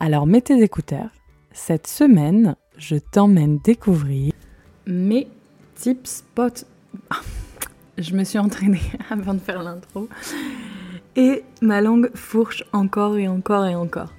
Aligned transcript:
Alors 0.00 0.26
mets 0.26 0.40
tes 0.40 0.62
écouteurs. 0.62 1.10
Cette 1.52 1.86
semaine, 1.86 2.56
je 2.76 2.96
t'emmène 2.96 3.58
découvrir 3.58 4.32
mes 4.86 5.28
tips 5.74 6.10
spots. 6.10 6.66
Je 7.96 8.14
me 8.14 8.24
suis 8.24 8.38
entraînée 8.38 8.82
avant 9.10 9.34
de 9.34 9.38
faire 9.38 9.62
l'intro. 9.62 10.08
Et 11.16 11.44
ma 11.62 11.80
langue 11.80 12.10
fourche 12.14 12.64
encore 12.72 13.16
et 13.16 13.28
encore 13.28 13.66
et 13.66 13.74
encore. 13.74 14.12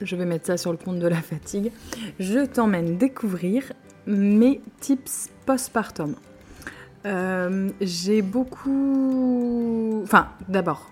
Je 0.00 0.16
vais 0.16 0.24
mettre 0.24 0.46
ça 0.46 0.56
sur 0.56 0.72
le 0.72 0.78
compte 0.78 0.98
de 0.98 1.06
la 1.06 1.22
fatigue. 1.22 1.70
Je 2.18 2.44
t'emmène 2.44 2.98
découvrir 2.98 3.72
mes 4.06 4.60
tips 4.80 5.30
postpartum. 5.46 6.16
Euh, 7.06 7.70
j'ai 7.80 8.22
beaucoup... 8.22 10.00
Enfin, 10.02 10.28
d'abord, 10.48 10.90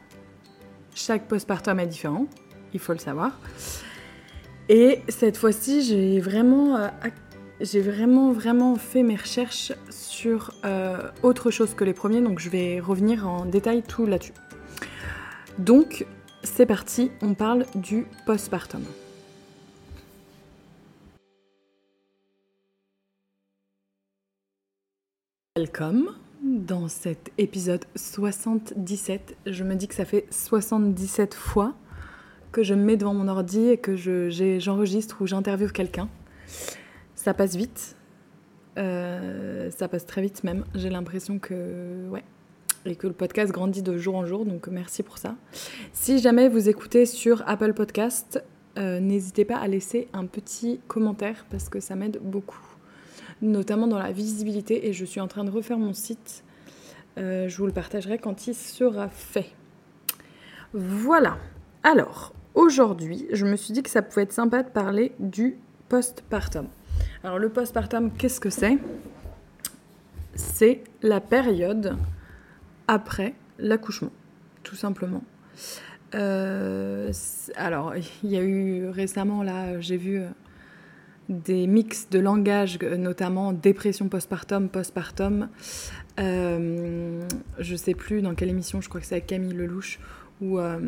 chaque 0.95 1.27
postpartum 1.27 1.81
est 1.81 1.87
différent, 1.87 2.27
il 2.73 2.81
faut 2.81 2.93
le 2.93 2.99
savoir. 2.99 3.33
Et 4.73 5.01
cette 5.09 5.37
fois-ci, 5.37 5.83
j'ai 5.83 6.21
vraiment, 6.21 6.77
euh, 6.77 6.87
j'ai 7.61 7.81
vraiment, 7.81 8.31
vraiment 8.31 8.77
fait 8.77 9.03
mes 9.03 9.17
recherches 9.17 9.73
sur 9.91 10.55
euh, 10.65 11.11
autre 11.25 11.51
chose 11.51 11.75
que 11.75 11.83
les 11.83 11.93
premiers, 11.93 12.21
donc 12.21 12.39
je 12.39 12.49
vais 12.51 12.79
revenir 12.79 13.29
en 13.29 13.47
détail 13.47 13.83
tout 13.83 14.07
là-dessus. 14.07 14.33
Donc, 15.59 16.07
c'est 16.45 16.67
parti, 16.67 17.11
on 17.21 17.35
parle 17.35 17.67
du 17.75 18.07
postpartum. 18.27 18.85
Welcome 25.57 26.15
dans 26.45 26.87
cet 26.87 27.33
épisode 27.39 27.85
77. 27.97 29.37
Je 29.47 29.65
me 29.65 29.75
dis 29.75 29.89
que 29.89 29.97
ça 29.97 30.05
fait 30.05 30.27
77 30.31 31.35
fois 31.35 31.75
que 32.53 32.63
je 32.63 32.75
me 32.75 32.83
mets 32.83 32.97
devant 32.97 33.15
mon 33.15 33.29
ordi 33.29 33.69
et 33.69 33.77
que 33.77 33.97
j'enregistre 33.97 35.23
ou 35.23 35.27
j'interviewe 35.27 35.73
quelqu'un. 35.73 36.09
Ça 37.15 37.35
passe 37.35 37.57
vite. 37.57 37.97
Euh, 38.79 39.71
ça 39.71 39.89
passe 39.89 40.07
très 40.07 40.23
vite 40.23 40.45
même. 40.45 40.65
J'ai 40.75 40.91
l'impression 40.91 41.39
que. 41.39 42.09
Ouais. 42.09 42.25
Et 42.87 42.97
que 42.97 43.07
le 43.07 43.13
podcast 43.13 43.53
grandit 43.53 43.83
de 43.83 43.99
jour 43.99 44.17
en 44.17 44.25
jour, 44.25 44.47
donc 44.47 44.69
merci 44.69 45.03
pour 45.03 45.19
ça. 45.19 45.37
Si 45.93 46.19
jamais 46.19 46.49
vous 46.49 46.71
écoutez 46.71 47.05
sur 47.05 47.47
Apple 47.47 47.75
Podcast, 47.75 48.43
euh, 48.79 49.01
n'hésitez 49.01 49.45
pas 49.45 49.57
à 49.57 49.69
laisser 49.69 50.09
un 50.15 50.25
petit 50.25 50.81
commentaire 50.89 51.45
parce 51.51 51.69
que 51.69 51.79
ça 51.79 51.95
m'aide 51.95 52.21
beaucoup, 52.23 52.65
notamment 53.43 53.87
dans 53.87 53.99
la 53.99 54.13
visibilité. 54.13 54.89
Et 54.89 54.95
je 54.95 55.05
suis 55.05 55.21
en 55.21 55.29
train 55.29 55.45
de 55.45 55.51
refaire 55.51 55.79
mon 55.79 55.93
site. 55.93 56.43
Euh, 57.19 57.49
je 57.49 57.59
vous 57.59 57.67
le 57.67 57.73
partagerai 57.73 58.17
quand 58.17 58.47
il 58.47 58.55
sera 58.55 59.09
fait. 59.11 59.53
Voilà. 60.73 61.37
Alors, 61.83 62.33
aujourd'hui, 62.61 63.27
je 63.33 63.47
me 63.47 63.57
suis 63.57 63.73
dit 63.73 63.83
que 63.83 63.91
ça 63.91 64.03
pouvait 64.03 64.23
être 64.23 64.33
sympa 64.33 64.63
de 64.63 64.69
parler 64.69 65.13
du 65.19 65.57
postpartum. 65.89 66.69
Alors 67.25 67.39
le 67.39 67.49
postpartum, 67.49 68.11
qu'est-ce 68.13 68.39
que 68.41 68.51
c'est? 68.51 68.79
C'est 70.35 70.83
la 71.03 71.21
période 71.21 71.97
après 72.87 73.35
l'accouchement, 73.59 74.13
tout 74.63 74.77
simplement. 74.77 75.23
Euh, 76.15 77.13
alors, 77.57 77.95
il 78.23 78.31
y 78.31 78.37
a 78.37 78.43
eu 78.43 78.89
récemment, 78.89 79.43
là, 79.43 79.81
j'ai 79.81 79.97
vu 79.97 80.23
des 81.29 81.67
mix 81.67 82.11
de 82.11 82.19
langage, 82.19 82.79
notamment 82.81 83.53
dépression 83.53 84.09
postpartum, 84.09 84.69
postpartum. 84.69 85.49
Euh, 86.19 87.23
je 87.59 87.77
sais 87.77 87.95
plus 87.95 88.21
dans 88.21 88.35
quelle 88.35 88.51
émission, 88.51 88.81
je 88.81 88.89
crois 88.89 89.01
que 89.01 89.07
c'est 89.07 89.15
avec 89.15 89.29
Camille 89.29 89.55
Lelouch, 89.55 90.01
où 90.41 90.59
euh, 90.59 90.79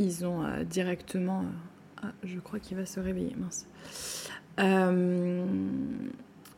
ils 0.00 0.24
ont 0.24 0.44
euh, 0.44 0.64
directement. 0.64 1.40
Euh, 1.40 2.02
ah, 2.02 2.12
je 2.24 2.38
crois 2.40 2.58
qu'il 2.58 2.76
va 2.76 2.86
se 2.86 2.98
réveiller, 2.98 3.34
mince. 3.36 3.66
Euh, 4.58 5.44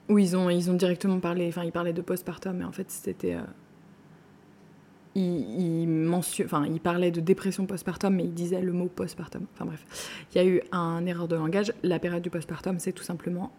où 0.08 0.18
ils 0.18 0.36
ont, 0.36 0.48
ils 0.48 0.70
ont 0.70 0.74
directement 0.74 1.20
parlé. 1.20 1.48
Enfin, 1.48 1.64
ils 1.64 1.72
parlaient 1.72 1.92
de 1.92 2.02
postpartum, 2.02 2.56
mais 2.58 2.64
en 2.64 2.72
fait, 2.72 2.90
c'était. 2.90 3.36
ils, 5.14 5.82
ils, 5.84 6.14
enfin, 6.14 6.66
parlaient 6.82 7.10
de 7.10 7.20
dépression 7.20 7.66
postpartum, 7.66 8.14
mais 8.14 8.24
ils 8.24 8.34
disaient 8.34 8.62
le 8.62 8.72
mot 8.72 8.86
postpartum. 8.86 9.46
Enfin 9.54 9.64
bref, 9.64 9.84
il 10.32 10.38
y 10.38 10.40
a 10.40 10.46
eu 10.46 10.62
un 10.70 11.04
erreur 11.06 11.28
de 11.28 11.36
langage. 11.36 11.72
La 11.82 11.98
période 11.98 12.22
du 12.22 12.30
postpartum, 12.30 12.78
c'est 12.78 12.92
tout 12.92 13.04
simplement 13.04 13.52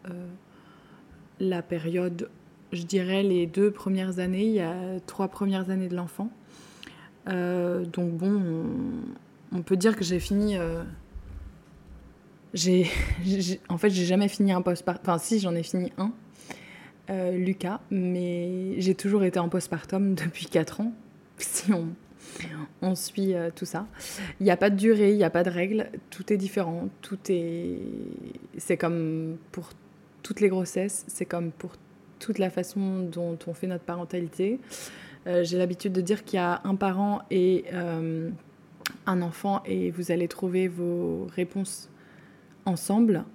la 1.39 1.61
période, 1.61 2.29
je 2.71 2.83
dirais, 2.83 3.23
les 3.23 3.47
deux 3.47 3.71
premières 3.71 4.19
années. 4.19 4.45
Il 4.45 4.53
y 4.53 4.61
a 4.61 4.99
trois 5.05 5.27
premières 5.27 5.69
années 5.69 5.89
de 5.89 5.95
l'enfant. 5.95 6.29
Donc 7.27 8.11
bon, 8.13 8.63
on, 9.53 9.61
peut 9.61 9.77
dire 9.77 9.95
que 9.95 10.03
j'ai 10.03 10.19
fini. 10.19 10.57
Euh, 10.57 10.83
j'ai, 12.53 12.89
en 13.69 13.77
fait, 13.77 13.89
j'ai 13.89 14.05
jamais 14.05 14.27
fini 14.27 14.51
un 14.51 14.61
postpartum. 14.61 15.01
Enfin, 15.03 15.17
si, 15.17 15.39
j'en 15.39 15.55
ai 15.55 15.63
fini 15.63 15.91
un, 15.97 16.11
euh, 17.09 17.37
Lucas, 17.37 17.81
mais 17.91 18.79
j'ai 18.79 18.95
toujours 18.95 19.23
été 19.23 19.39
en 19.39 19.49
postpartum 19.49 20.15
depuis 20.15 20.45
4 20.45 20.81
ans, 20.81 20.93
si 21.37 21.71
on, 22.81 22.95
suit 22.95 23.33
euh, 23.33 23.49
tout 23.55 23.65
ça. 23.65 23.87
Il 24.39 24.43
n'y 24.43 24.51
a 24.51 24.57
pas 24.57 24.69
de 24.69 24.75
durée, 24.75 25.11
il 25.11 25.17
n'y 25.17 25.23
a 25.23 25.29
pas 25.29 25.43
de 25.43 25.49
règles, 25.49 25.89
tout 26.09 26.31
est 26.31 26.37
différent. 26.37 26.89
C'est 28.57 28.77
comme 28.77 29.37
pour 29.51 29.69
toutes 30.21 30.39
les 30.39 30.49
grossesses, 30.49 31.05
c'est 31.07 31.25
comme 31.25 31.51
pour 31.51 31.73
toute 32.19 32.39
la 32.39 32.49
façon 32.49 32.99
dont 32.99 33.37
on 33.47 33.53
fait 33.53 33.67
notre 33.67 33.83
parentalité. 33.83 34.59
J'ai 35.25 35.57
l'habitude 35.57 35.93
de 35.93 36.01
dire 36.01 36.23
qu'il 36.23 36.37
y 36.37 36.41
a 36.41 36.61
un 36.63 36.75
parent 36.75 37.21
et 37.31 37.65
un 39.05 39.21
enfant 39.21 39.61
et 39.65 39.91
vous 39.91 40.11
allez 40.11 40.27
trouver 40.27 40.67
vos 40.67 41.27
réponses 41.35 41.89
ensemble. 42.65 43.25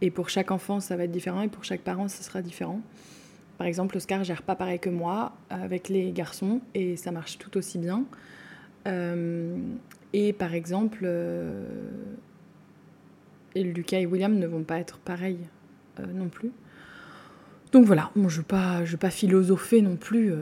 Et 0.00 0.10
pour 0.10 0.30
chaque 0.30 0.50
enfant, 0.50 0.80
ça 0.80 0.96
va 0.96 1.04
être 1.04 1.10
différent 1.10 1.42
et 1.42 1.48
pour 1.48 1.64
chaque 1.64 1.82
parent, 1.82 2.08
ça 2.08 2.22
sera 2.22 2.42
différent. 2.42 2.80
Par 3.58 3.66
exemple, 3.66 3.96
Oscar 3.98 4.24
gère 4.24 4.42
pas 4.42 4.56
pareil 4.56 4.78
que 4.78 4.88
moi 4.88 5.32
avec 5.50 5.90
les 5.90 6.12
garçons 6.12 6.62
et 6.74 6.96
ça 6.96 7.12
marche 7.12 7.36
tout 7.38 7.58
aussi 7.58 7.76
bien. 7.76 8.04
Euh, 8.88 9.58
et 10.14 10.32
par 10.32 10.54
exemple, 10.54 11.00
euh, 11.02 11.66
et 13.54 13.62
Lucas 13.62 13.98
et 13.98 14.06
William 14.06 14.34
ne 14.34 14.46
vont 14.46 14.62
pas 14.62 14.78
être 14.78 14.98
pareils 14.98 15.46
euh, 15.98 16.06
non 16.06 16.28
plus. 16.28 16.52
Donc 17.72 17.84
voilà, 17.84 18.10
je 18.16 18.20
ne 18.20 18.28
je 18.30 18.40
veux 18.92 18.98
pas 18.98 19.10
philosopher 19.10 19.82
non 19.82 19.96
plus 19.96 20.32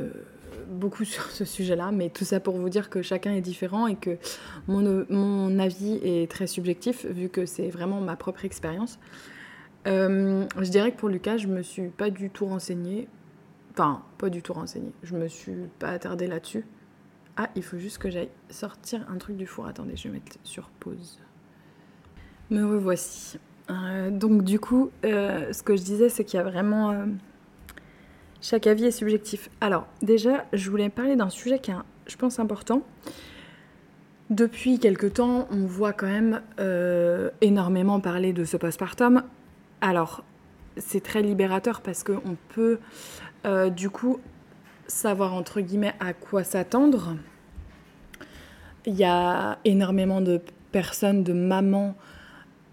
beaucoup 0.69 1.05
sur 1.05 1.25
ce 1.25 1.45
sujet-là, 1.45 1.91
mais 1.93 2.11
tout 2.11 2.25
ça 2.25 2.41
pour 2.41 2.57
vous 2.57 2.69
dire 2.69 2.91
que 2.91 3.03
chacun 3.03 3.33
est 3.33 3.41
différent 3.41 3.87
et 3.87 3.97
que 3.97 4.19
mon, 4.67 5.05
mon 5.09 5.59
avis 5.59 5.99
est 6.03 6.31
très 6.31 6.47
subjectif, 6.47 7.07
vu 7.07 7.29
que 7.29 7.47
c'est 7.47 7.69
vraiment 7.69 8.01
ma 8.01 8.17
propre 8.17 8.45
expérience. 8.45 8.99
Euh, 9.87 10.45
je 10.61 10.71
dirais 10.71 10.93
que 10.93 10.97
pour 10.99 11.09
Lucas, 11.09 11.39
je 11.39 11.47
me 11.47 11.63
suis 11.63 11.89
pas 11.89 12.11
du 12.11 12.31
tout 12.31 12.47
renseignée. 12.47 13.09
Enfin, 13.73 14.03
pas 14.19 14.29
du 14.29 14.43
tout 14.43 14.53
renseignée. 14.53 14.93
Je 15.03 15.17
me 15.17 15.29
suis 15.29 15.55
pas 15.79 15.89
attardée 15.91 16.27
là-dessus. 16.27 16.65
Ah, 17.37 17.49
il 17.55 17.63
faut 17.63 17.79
juste 17.79 17.99
que 17.99 18.11
j'aille 18.11 18.31
sortir 18.51 19.07
un 19.11 19.17
truc 19.17 19.37
du 19.37 19.47
four. 19.47 19.67
Attendez, 19.67 19.97
je 19.97 20.09
vais 20.09 20.15
mettre 20.15 20.37
sur 20.43 20.69
pause. 20.81 21.21
Me 22.51 22.65
revoici. 22.65 23.39
Euh, 23.71 24.11
donc 24.11 24.43
du 24.43 24.59
coup, 24.59 24.91
euh, 25.05 25.53
ce 25.53 25.63
que 25.63 25.77
je 25.77 25.83
disais, 25.83 26.09
c'est 26.09 26.25
qu'il 26.25 26.39
y 26.39 26.41
a 26.41 26.45
vraiment... 26.45 27.07
Chaque 28.41 28.67
avis 28.67 28.85
est 28.87 28.91
subjectif. 28.93 29.51
Alors 29.61 29.87
déjà, 30.03 30.47
je 30.53 30.71
voulais 30.71 30.89
parler 30.89 31.17
d'un 31.17 31.31
sujet 31.31 31.59
qui 31.59 31.71
est, 31.71 31.75
je 32.07 32.17
pense, 32.17 32.39
important. 32.39 32.83
Depuis 34.31 34.79
quelque 34.79 35.07
temps, 35.07 35.49
on 35.51 35.67
voit 35.67 35.93
quand 35.93 36.07
même 36.07 36.43
euh, 36.61 37.31
énormément 37.41 37.99
parler 37.99 38.33
de 38.33 38.45
ce 38.45 38.57
postpartum. 38.57 39.23
Alors, 39.81 40.23
c'est 40.77 41.03
très 41.03 41.23
libérateur 41.23 41.81
parce 41.81 42.05
qu'on 42.05 42.37
peut, 42.51 42.79
euh, 43.47 43.71
du 43.71 43.91
coup, 43.91 44.21
savoir, 44.87 45.35
entre 45.35 45.61
guillemets, 45.61 45.95
à 45.99 46.13
quoi 46.13 46.45
s'attendre. 46.45 47.17
Il 48.87 48.95
y 48.95 49.05
a 49.05 49.59
énormément 49.65 50.21
de 50.21 50.41
personnes, 50.73 51.25
de 51.25 51.33
mamans, 51.33 51.97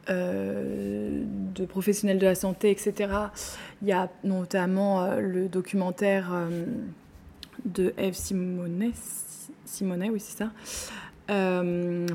euh, 0.10 1.24
de 1.56 1.66
professionnels 1.66 2.20
de 2.20 2.26
la 2.26 2.36
santé, 2.36 2.70
etc. 2.70 3.12
Il 3.82 3.88
y 3.88 3.92
a 3.92 4.10
notamment 4.24 5.04
euh, 5.04 5.20
le 5.20 5.48
documentaire 5.48 6.32
euh, 6.34 6.66
de 7.64 7.94
Eve 7.98 8.14
Simonet, 8.14 8.92
Simonet 9.66 10.10
oui 10.10 10.20
c'est 10.20 10.38
ça, 10.38 10.52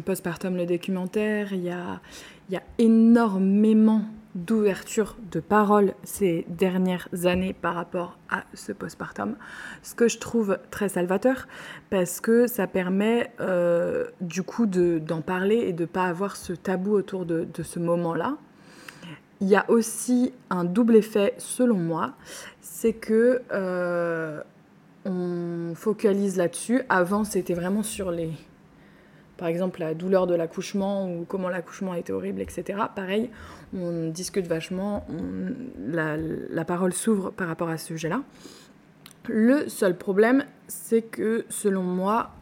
Postpartum 0.05 0.57
le 0.57 0.67
documentaire, 0.67 1.53
il 1.53 1.63
y 1.65 1.71
a, 1.71 2.01
il 2.49 2.55
y 2.55 2.57
a 2.57 2.63
énormément 2.79 4.05
d'ouverture 4.35 5.17
de 5.33 5.41
parole 5.41 5.95
ces 6.05 6.47
dernières 6.49 7.09
années 7.25 7.53
par 7.53 7.75
rapport 7.75 8.19
à 8.29 8.45
ce 8.55 8.73
postpartum, 8.73 9.37
ce 9.83 9.95
que 9.95 10.09
je 10.09 10.19
trouve 10.19 10.59
très 10.71 10.89
salvateur 10.89 11.49
parce 11.91 12.21
que 12.21 12.47
ça 12.47 12.67
permet 12.67 13.33
euh, 13.41 14.07
du 14.21 14.43
coup 14.43 14.67
d'en 14.67 15.21
parler 15.21 15.57
et 15.57 15.73
de 15.73 15.83
ne 15.83 15.87
pas 15.87 16.05
avoir 16.05 16.37
ce 16.37 16.53
tabou 16.53 16.93
autour 16.93 17.27
de, 17.27 17.47
ce 17.63 17.79
moment-là. 17.79 18.37
Il 19.41 19.49
y 19.49 19.57
a 19.57 19.65
aussi 19.69 20.33
un 20.51 20.65
double 20.65 20.97
effet 20.97 21.35
selon 21.39 21.77
moi, 21.77 22.13
c'est 22.61 22.93
que 22.93 23.43
euh, 23.53 24.43
on 25.05 25.75
focalise 25.75 26.37
là-dessus. 26.37 26.83
Avant, 26.89 27.25
c'était 27.25 27.55
vraiment 27.55 27.83
sur 27.83 28.11
les, 28.11 28.33
par 29.41 29.49
exemple 29.49 29.81
la 29.81 29.95
douleur 29.95 30.27
de 30.27 30.35
l'accouchement 30.35 31.11
ou 31.11 31.25
comment 31.25 31.49
l'accouchement 31.49 31.93
a 31.93 31.99
été 31.99 32.13
horrible, 32.13 32.43
etc. 32.43 32.79
Pareil, 32.95 33.31
on 33.75 34.11
discute 34.11 34.47
vachement, 34.47 35.07
la, 35.79 36.65
parole 36.67 36.93
s'ouvre 36.93 37.31
par 37.31 37.49
rapport 37.49 37.71
à 37.71 37.79
ce 37.79 37.87
sujet-là. 37.87 38.23
Le 39.29 39.67
seul 39.71 39.97
problème, 39.97 40.45
c'est 40.69 41.01
que 41.01 41.47
selon 41.49 41.83
moi, 41.83 42.33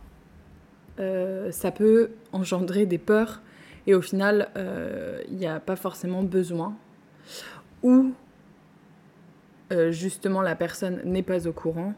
euh, 0.99 1.53
ça 1.53 1.71
peut 1.71 2.11
engendrer 2.33 2.85
des 2.85 2.99
peurs 2.99 3.43
et 3.87 3.94
au 3.94 4.03
final, 4.03 4.49
euh, 4.56 5.23
il 5.29 5.37
n'y 5.37 5.47
a 5.47 5.61
pas 5.61 5.77
forcément 5.77 6.25
besoin. 6.25 6.75
Ou 7.85 8.12
euh, 9.71 9.93
justement 9.93 10.43
la 10.43 10.56
personne 10.56 11.01
n'est 11.05 11.23
pas 11.23 11.47
au 11.47 11.53
courant 11.53 11.94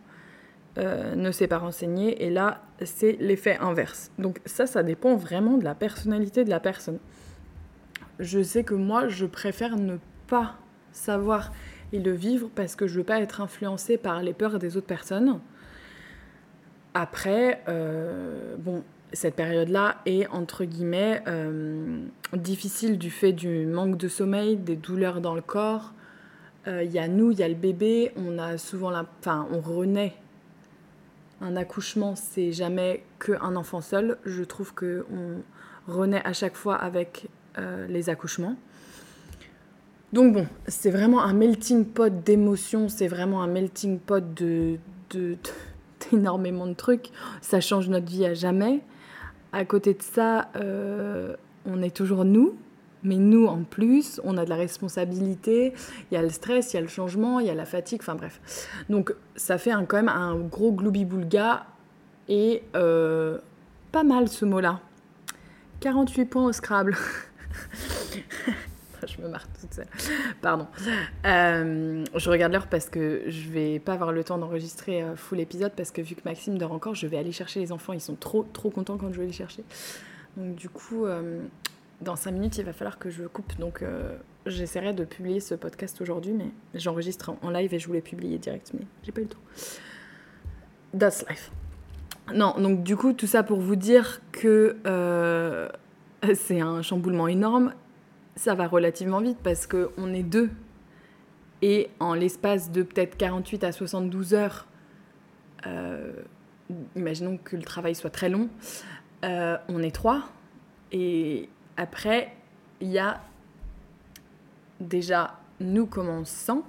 euh, 0.81 1.15
ne 1.15 1.31
s'est 1.31 1.47
pas 1.47 1.59
renseigné, 1.59 2.25
et 2.25 2.31
là, 2.31 2.62
c'est 2.82 3.19
l'effet 3.21 3.59
inverse. 3.59 4.11
Donc 4.19 4.41
ça, 4.47 4.67
ça 4.67 4.82
dépend 4.82 5.15
vraiment 5.15 5.59
de 5.59 5.65
la 5.65 5.75
personnalité 5.75 6.43
de 6.43 6.49
la 6.49 6.59
personne. 6.59 6.99
Je 8.19 8.43
sais 8.43 8.65
que 8.65 8.73
moi, 8.73 9.06
je 9.06 9.27
préfère 9.27 9.77
ne 9.77 9.99
pas 10.27 10.55
savoir 10.93 11.53
et 11.93 11.99
le 11.99 12.12
vivre 12.12 12.49
parce 12.55 12.77
que 12.77 12.87
je 12.87 12.99
veux 12.99 13.05
pas 13.05 13.21
être 13.21 13.43
influencée 13.43 13.99
par 13.99 14.23
les 14.23 14.32
peurs 14.32 14.59
des 14.59 14.79
autres 14.79 14.87
personnes. 14.87 15.41
Après, 16.94 17.62
euh, 17.69 18.56
bon, 18.56 18.82
cette 19.12 19.35
période-là 19.35 19.99
est 20.06 20.29
entre 20.29 20.65
guillemets 20.65 21.23
euh, 21.29 22.06
difficile 22.32 22.97
du 22.97 23.11
fait 23.11 23.32
du 23.32 23.67
manque 23.67 23.99
de 23.99 24.09
sommeil, 24.09 24.56
des 24.56 24.77
douleurs 24.77 25.21
dans 25.21 25.35
le 25.35 25.43
corps. 25.43 25.93
Il 26.67 26.91
y 26.93 26.99
a 26.99 27.09
nous, 27.09 27.32
il 27.32 27.38
y 27.38 27.43
a 27.43 27.49
le 27.49 27.55
bébé, 27.55 28.12
on 28.17 28.38
a 28.38 28.56
souvent 28.56 28.91
la, 28.91 29.05
enfin, 29.19 29.49
on 29.50 29.61
renaît 29.61 30.15
un 31.40 31.56
accouchement, 31.56 32.14
c'est 32.16 32.52
jamais 32.52 33.02
qu'un 33.19 33.56
enfant 33.56 33.81
seul. 33.81 34.19
Je 34.25 34.42
trouve 34.42 34.75
qu'on 34.75 35.42
renaît 35.88 36.22
à 36.25 36.32
chaque 36.32 36.56
fois 36.56 36.76
avec 36.76 37.28
euh, 37.58 37.87
les 37.87 38.10
accouchements. 38.10 38.56
Donc 40.12 40.34
bon, 40.34 40.46
c'est 40.66 40.90
vraiment 40.90 41.22
un 41.22 41.32
melting 41.32 41.84
pot 41.84 42.12
d'émotions, 42.25 42.88
c'est 42.88 43.06
vraiment 43.06 43.42
un 43.42 43.46
melting 43.46 44.00
pot 44.00 44.25
de, 44.34 44.78
d'énormément 46.10 46.66
de, 46.66 46.75
trucs. 46.75 47.10
Ça 47.40 47.60
change 47.60 47.88
notre 47.88 48.06
vie 48.06 48.26
à 48.26 48.34
jamais. 48.34 48.81
À 49.52 49.64
côté 49.64 49.94
de 49.94 50.02
ça, 50.02 50.50
euh, 50.56 51.36
on 51.64 51.82
est 51.82 51.94
toujours 51.94 52.25
nous, 52.25 52.56
mais 53.02 53.17
nous, 53.17 53.47
en 53.47 53.62
plus, 53.62 54.20
on 54.25 54.37
a 54.37 54.44
de 54.44 54.50
la 54.50 54.56
responsabilité, 54.56 55.73
il 56.11 56.14
y 56.14 56.17
a 56.17 56.23
le 56.23 56.31
stress, 56.31 56.73
il 56.73 56.76
y 56.76 56.79
a 56.79 56.82
le 56.82 56.88
changement, 56.88 57.41
il 57.41 57.47
y 57.47 57.50
a 57.50 57.55
la 57.55 57.64
fatigue, 57.64 58.00
enfin 58.02 58.14
bref. 58.14 58.41
Donc 58.88 59.14
ça 59.37 59.58
fait 59.58 59.73
quand 59.88 59.97
même 59.97 60.08
un 60.08 60.37
gros 60.37 60.73
gloubi-boulga 60.73 61.67
et 62.29 62.62
euh, 62.76 63.38
pas 63.93 64.05
mal 64.05 64.29
ce 64.29 64.44
mot-là. 64.44 64.81
48 65.81 66.26
points 66.26 66.44
au 66.44 66.52
Scrabble. 66.52 66.94
je 69.06 69.23
me 69.23 69.29
marre 69.29 69.46
toute 69.58 69.73
seule. 69.73 69.87
Pardon. 70.43 70.67
Euh, 71.25 72.05
je 72.14 72.31
regarde 72.31 72.53
l'heure 72.53 72.67
parce 72.67 72.91
que 72.91 73.23
je 73.26 73.49
vais 73.49 73.79
pas 73.79 73.94
avoir 73.94 74.12
le 74.12 74.23
temps 74.23 74.37
d'enregistrer 74.37 75.03
euh, 75.03 75.17
full 75.17 75.41
épisode 75.41 75.73
parce 75.75 75.91
que 75.91 76.03
vu 76.03 76.14
que 76.14 76.20
Maxime 76.26 76.58
dort 76.58 76.73
encore, 76.73 76.94
je 76.94 77.06
vais 77.06 77.17
aller 77.17 77.32
chercher 77.32 77.61
les 77.61 77.73
enfants. 77.73 77.94
Ils 77.94 78.00
sont 78.00 78.14
trop 78.14 78.46
trop 78.53 78.69
contents 78.69 78.99
quand 78.99 79.11
je 79.11 79.20
vais 79.20 79.26
les 79.26 79.32
chercher. 79.32 79.64
Donc 80.37 80.55
du 80.55 80.69
coup, 80.69 81.06
dans 82.00 82.17
5 82.17 82.32
minutes, 82.32 82.58
il 82.58 82.64
va 82.64 82.73
falloir 82.73 82.99
que 82.99 83.11
je 83.11 83.25
coupe. 83.25 83.58
Donc, 83.58 83.82
euh, 83.82 84.17
j'essaierai 84.47 84.94
de 84.94 85.05
publier 85.05 85.41
ce 85.41 85.55
podcast 85.55 86.00
aujourd'hui, 86.00 86.32
mais 86.32 86.50
j'enregistre 86.75 87.35
en 87.43 87.50
live 87.50 87.75
et 87.75 87.79
je 87.79 87.87
voulais 87.87 88.00
publier 88.00 88.38
direct, 88.38 88.73
mais 88.75 88.87
j'ai 89.02 89.12
pas 89.12 89.20
eu 89.20 89.25
le 89.25 89.31
temps. 89.31 89.38
That's 90.99 91.25
life. 91.29 91.50
Non, 92.35 92.55
donc 92.58 92.82
du 92.82 92.97
coup, 92.97 93.12
tout 93.12 93.26
ça 93.26 93.43
pour 93.43 93.61
vous 93.61 93.76
dire 93.76 94.20
que 94.32 94.76
euh, 94.87 95.69
c'est 96.35 96.61
un 96.61 96.82
chamboulement 96.82 97.29
énorme. 97.29 97.75
Ça 98.37 98.55
va 98.55 98.67
relativement 98.67 99.20
vite 99.20 99.38
parce 99.43 99.67
qu'on 99.67 100.14
est 100.14 100.23
deux. 100.23 100.50
Et 101.62 101.91
en 102.00 102.14
l'espace 102.14 102.70
de 102.70 102.82
peut-être 102.82 103.19
48 103.19 103.64
à 103.64 103.73
72 103.73 104.32
heures, 104.32 104.67
euh, 105.67 106.12
imaginons 106.96 107.37
que 107.37 107.56
le 107.56 107.62
travail 107.62 107.94
soit 107.94 108.08
très 108.08 108.31
long, 108.31 108.49
on 109.23 109.82
est 109.82 109.94
trois. 109.94 110.23
Et 110.93 111.50
après, 111.81 112.29
il 112.82 112.88
y 112.88 112.99
a 112.99 113.23
déjà 114.81 115.38
nous 115.61 115.88
sent, 116.25 116.61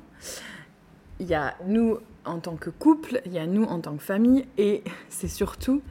il 1.19 1.27
y 1.27 1.33
a 1.33 1.53
nous 1.65 1.97
en 2.23 2.39
tant 2.39 2.55
que 2.55 2.69
couple, 2.69 3.21
il 3.25 3.33
y 3.33 3.37
a 3.37 3.45
nous 3.45 3.63
en 3.63 3.81
tant 3.81 3.97
que 3.97 4.03
famille, 4.03 4.45
et 4.57 4.85
c'est 5.09 5.27
surtout, 5.27 5.81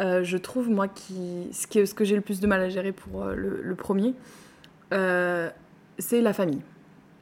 euh, 0.00 0.24
je 0.24 0.36
trouve, 0.36 0.68
moi, 0.68 0.88
qui, 0.88 1.48
ce, 1.52 1.68
qui, 1.68 1.86
ce 1.86 1.94
que 1.94 2.04
j'ai 2.04 2.16
le 2.16 2.22
plus 2.22 2.40
de 2.40 2.48
mal 2.48 2.60
à 2.60 2.68
gérer 2.68 2.90
pour 2.90 3.22
euh, 3.22 3.36
le, 3.36 3.74
premier, 3.76 4.14
euh, 4.92 5.48
c'est 6.00 6.20
la 6.20 6.32
famille. 6.32 6.62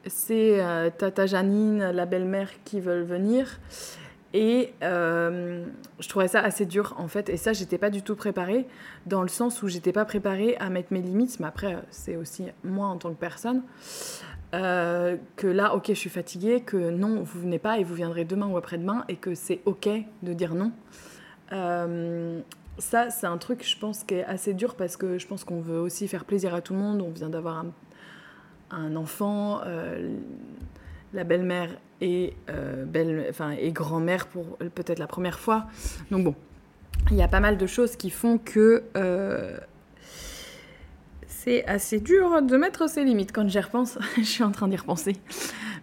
C'est 0.07 0.63
Tata 0.97 1.27
Janine, 1.27 1.91
la 1.91 2.07
belle-mère 2.07 2.49
qui 2.63 2.79
veulent 2.79 3.03
venir. 3.03 3.59
Et 4.33 4.73
euh, 4.83 5.65
je 5.99 6.07
trouvais 6.07 6.27
ça 6.27 6.41
assez 6.41 6.65
dur 6.65 6.93
en 6.97 7.07
fait. 7.07 7.29
Et 7.29 7.37
ça, 7.37 7.53
j'étais 7.53 7.77
pas 7.77 7.89
du 7.89 8.03
tout 8.03 8.15
préparée, 8.15 8.67
dans 9.05 9.23
le 9.23 9.27
sens 9.27 9.63
où 9.63 9.67
j'étais 9.67 9.91
pas 9.91 10.05
préparée 10.05 10.55
à 10.57 10.69
mettre 10.69 10.93
mes 10.93 11.01
limites. 11.01 11.39
Mais 11.39 11.47
après, 11.47 11.77
c'est 11.89 12.15
aussi 12.15 12.45
moi 12.63 12.87
en 12.87 12.97
tant 12.97 13.09
que 13.09 13.19
personne. 13.19 13.63
Euh, 14.53 15.17
que 15.35 15.47
là, 15.47 15.75
ok, 15.75 15.85
je 15.89 15.93
suis 15.93 16.09
fatiguée, 16.09 16.61
que 16.61 16.89
non, 16.89 17.21
vous 17.21 17.41
venez 17.41 17.59
pas 17.59 17.79
et 17.79 17.83
vous 17.83 17.95
viendrez 17.95 18.25
demain 18.25 18.47
ou 18.47 18.57
après-demain, 18.57 19.05
et 19.07 19.15
que 19.15 19.35
c'est 19.35 19.61
ok 19.65 19.89
de 20.23 20.33
dire 20.33 20.53
non. 20.55 20.71
Euh, 21.51 22.41
ça, 22.77 23.09
c'est 23.09 23.27
un 23.27 23.37
truc, 23.37 23.67
je 23.67 23.77
pense, 23.77 24.03
qui 24.03 24.15
est 24.15 24.25
assez 24.25 24.53
dur 24.53 24.75
parce 24.75 24.95
que 24.95 25.17
je 25.17 25.27
pense 25.27 25.43
qu'on 25.43 25.59
veut 25.59 25.79
aussi 25.79 26.07
faire 26.07 26.25
plaisir 26.25 26.53
à 26.53 26.61
tout 26.61 26.73
le 26.73 26.79
monde. 26.79 27.01
On 27.01 27.09
vient 27.09 27.29
d'avoir 27.29 27.57
un, 27.57 27.71
un, 28.71 28.95
enfant 28.95 29.61
la 31.13 31.23
belle-mère 31.23 31.71
et, 32.01 32.33
euh, 32.49 32.85
et 33.59 33.71
grand-mère 33.71 34.27
pour 34.27 34.57
peut-être 34.75 34.99
la 34.99 35.07
première 35.07 35.39
fois. 35.39 35.67
Donc 36.11 36.23
bon, 36.23 36.35
il 37.11 37.17
y 37.17 37.21
a 37.21 37.27
pas 37.27 37.39
mal 37.39 37.57
de 37.57 37.67
choses 37.67 37.95
qui 37.95 38.09
font 38.09 38.37
que 38.37 38.83
euh, 38.95 39.57
c'est 41.27 41.65
assez 41.65 41.99
dur 41.99 42.41
de 42.41 42.57
mettre 42.57 42.89
ses 42.89 43.03
limites. 43.03 43.31
Quand 43.31 43.47
j'y 43.47 43.59
repense, 43.59 43.97
je 44.17 44.23
suis 44.23 44.43
en 44.43 44.51
train 44.51 44.67
d'y 44.67 44.75
repenser. 44.75 45.15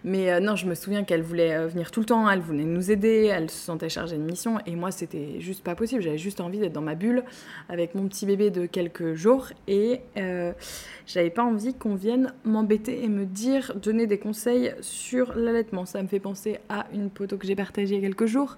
Mais 0.03 0.31
euh, 0.31 0.39
non, 0.39 0.55
je 0.55 0.65
me 0.65 0.75
souviens 0.75 1.03
qu'elle 1.03 1.21
voulait 1.21 1.55
euh, 1.55 1.67
venir 1.67 1.91
tout 1.91 1.99
le 1.99 2.05
temps, 2.05 2.29
elle 2.29 2.39
voulait 2.39 2.63
nous 2.63 2.91
aider, 2.91 3.25
elle 3.25 3.49
se 3.49 3.57
sentait 3.57 3.89
chargée 3.89 4.17
de 4.17 4.21
mission, 4.21 4.59
et 4.65 4.75
moi, 4.75 4.91
c'était 4.91 5.39
juste 5.39 5.63
pas 5.63 5.75
possible. 5.75 6.01
J'avais 6.01 6.17
juste 6.17 6.41
envie 6.41 6.59
d'être 6.59 6.73
dans 6.73 6.81
ma 6.81 6.95
bulle 6.95 7.23
avec 7.69 7.95
mon 7.95 8.07
petit 8.07 8.25
bébé 8.25 8.49
de 8.49 8.65
quelques 8.65 9.13
jours, 9.13 9.47
et 9.67 10.01
euh, 10.17 10.53
j'avais 11.05 11.29
pas 11.29 11.43
envie 11.43 11.73
qu'on 11.73 11.95
vienne 11.95 12.33
m'embêter 12.43 13.03
et 13.03 13.07
me 13.07 13.25
dire, 13.25 13.73
donner 13.75 14.07
des 14.07 14.19
conseils 14.19 14.73
sur 14.81 15.33
l'allaitement. 15.35 15.85
Ça 15.85 16.01
me 16.01 16.07
fait 16.07 16.19
penser 16.19 16.59
à 16.69 16.87
une 16.93 17.09
photo 17.09 17.37
que 17.37 17.47
j'ai 17.47 17.55
partagée 17.55 17.95
il 17.95 18.01
y 18.01 18.05
a 18.05 18.07
quelques 18.07 18.25
jours. 18.25 18.57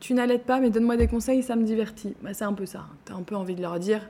Tu 0.00 0.14
n'allaites 0.14 0.44
pas, 0.44 0.60
mais 0.60 0.70
donne-moi 0.70 0.96
des 0.96 1.08
conseils, 1.08 1.42
ça 1.42 1.56
me 1.56 1.64
divertit. 1.64 2.14
Bah, 2.22 2.32
c'est 2.32 2.44
un 2.44 2.54
peu 2.54 2.66
ça. 2.66 2.86
T'as 3.04 3.14
un 3.14 3.22
peu 3.22 3.36
envie 3.36 3.54
de 3.54 3.60
leur 3.60 3.78
dire, 3.78 4.08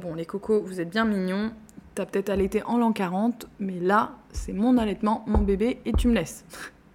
bon, 0.00 0.14
les 0.14 0.26
cocos, 0.26 0.60
vous 0.60 0.80
êtes 0.80 0.90
bien 0.90 1.04
mignons, 1.04 1.52
t'as 1.98 2.06
peut-être 2.06 2.30
allaité 2.30 2.62
en 2.62 2.78
l'an 2.78 2.92
40, 2.92 3.48
mais 3.58 3.80
là, 3.80 4.12
c'est 4.30 4.52
mon 4.52 4.78
allaitement, 4.78 5.24
mon 5.26 5.40
bébé, 5.40 5.80
et 5.84 5.92
tu 5.92 6.06
me 6.06 6.14
laisses. 6.14 6.44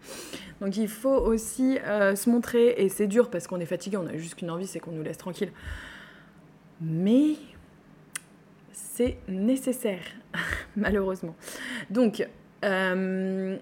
Donc 0.61 0.77
il 0.77 0.87
faut 0.87 1.09
aussi 1.09 1.77
euh, 1.79 2.15
se 2.15 2.29
montrer, 2.29 2.75
et 2.77 2.87
c'est 2.87 3.07
dur 3.07 3.29
parce 3.29 3.47
qu'on 3.47 3.59
est 3.59 3.65
fatigué, 3.65 3.97
on 3.97 4.07
a 4.07 4.15
juste 4.15 4.35
qu'une 4.35 4.49
envie, 4.49 4.65
c'est 4.65 4.79
qu'on 4.79 4.91
nous 4.91 5.03
laisse 5.03 5.17
tranquille. 5.17 5.51
Mais 6.79 7.35
c'est 8.71 9.17
nécessaire, 9.27 10.05
malheureusement. 10.77 11.35
Donc 11.89 12.25
euh, 12.63 13.57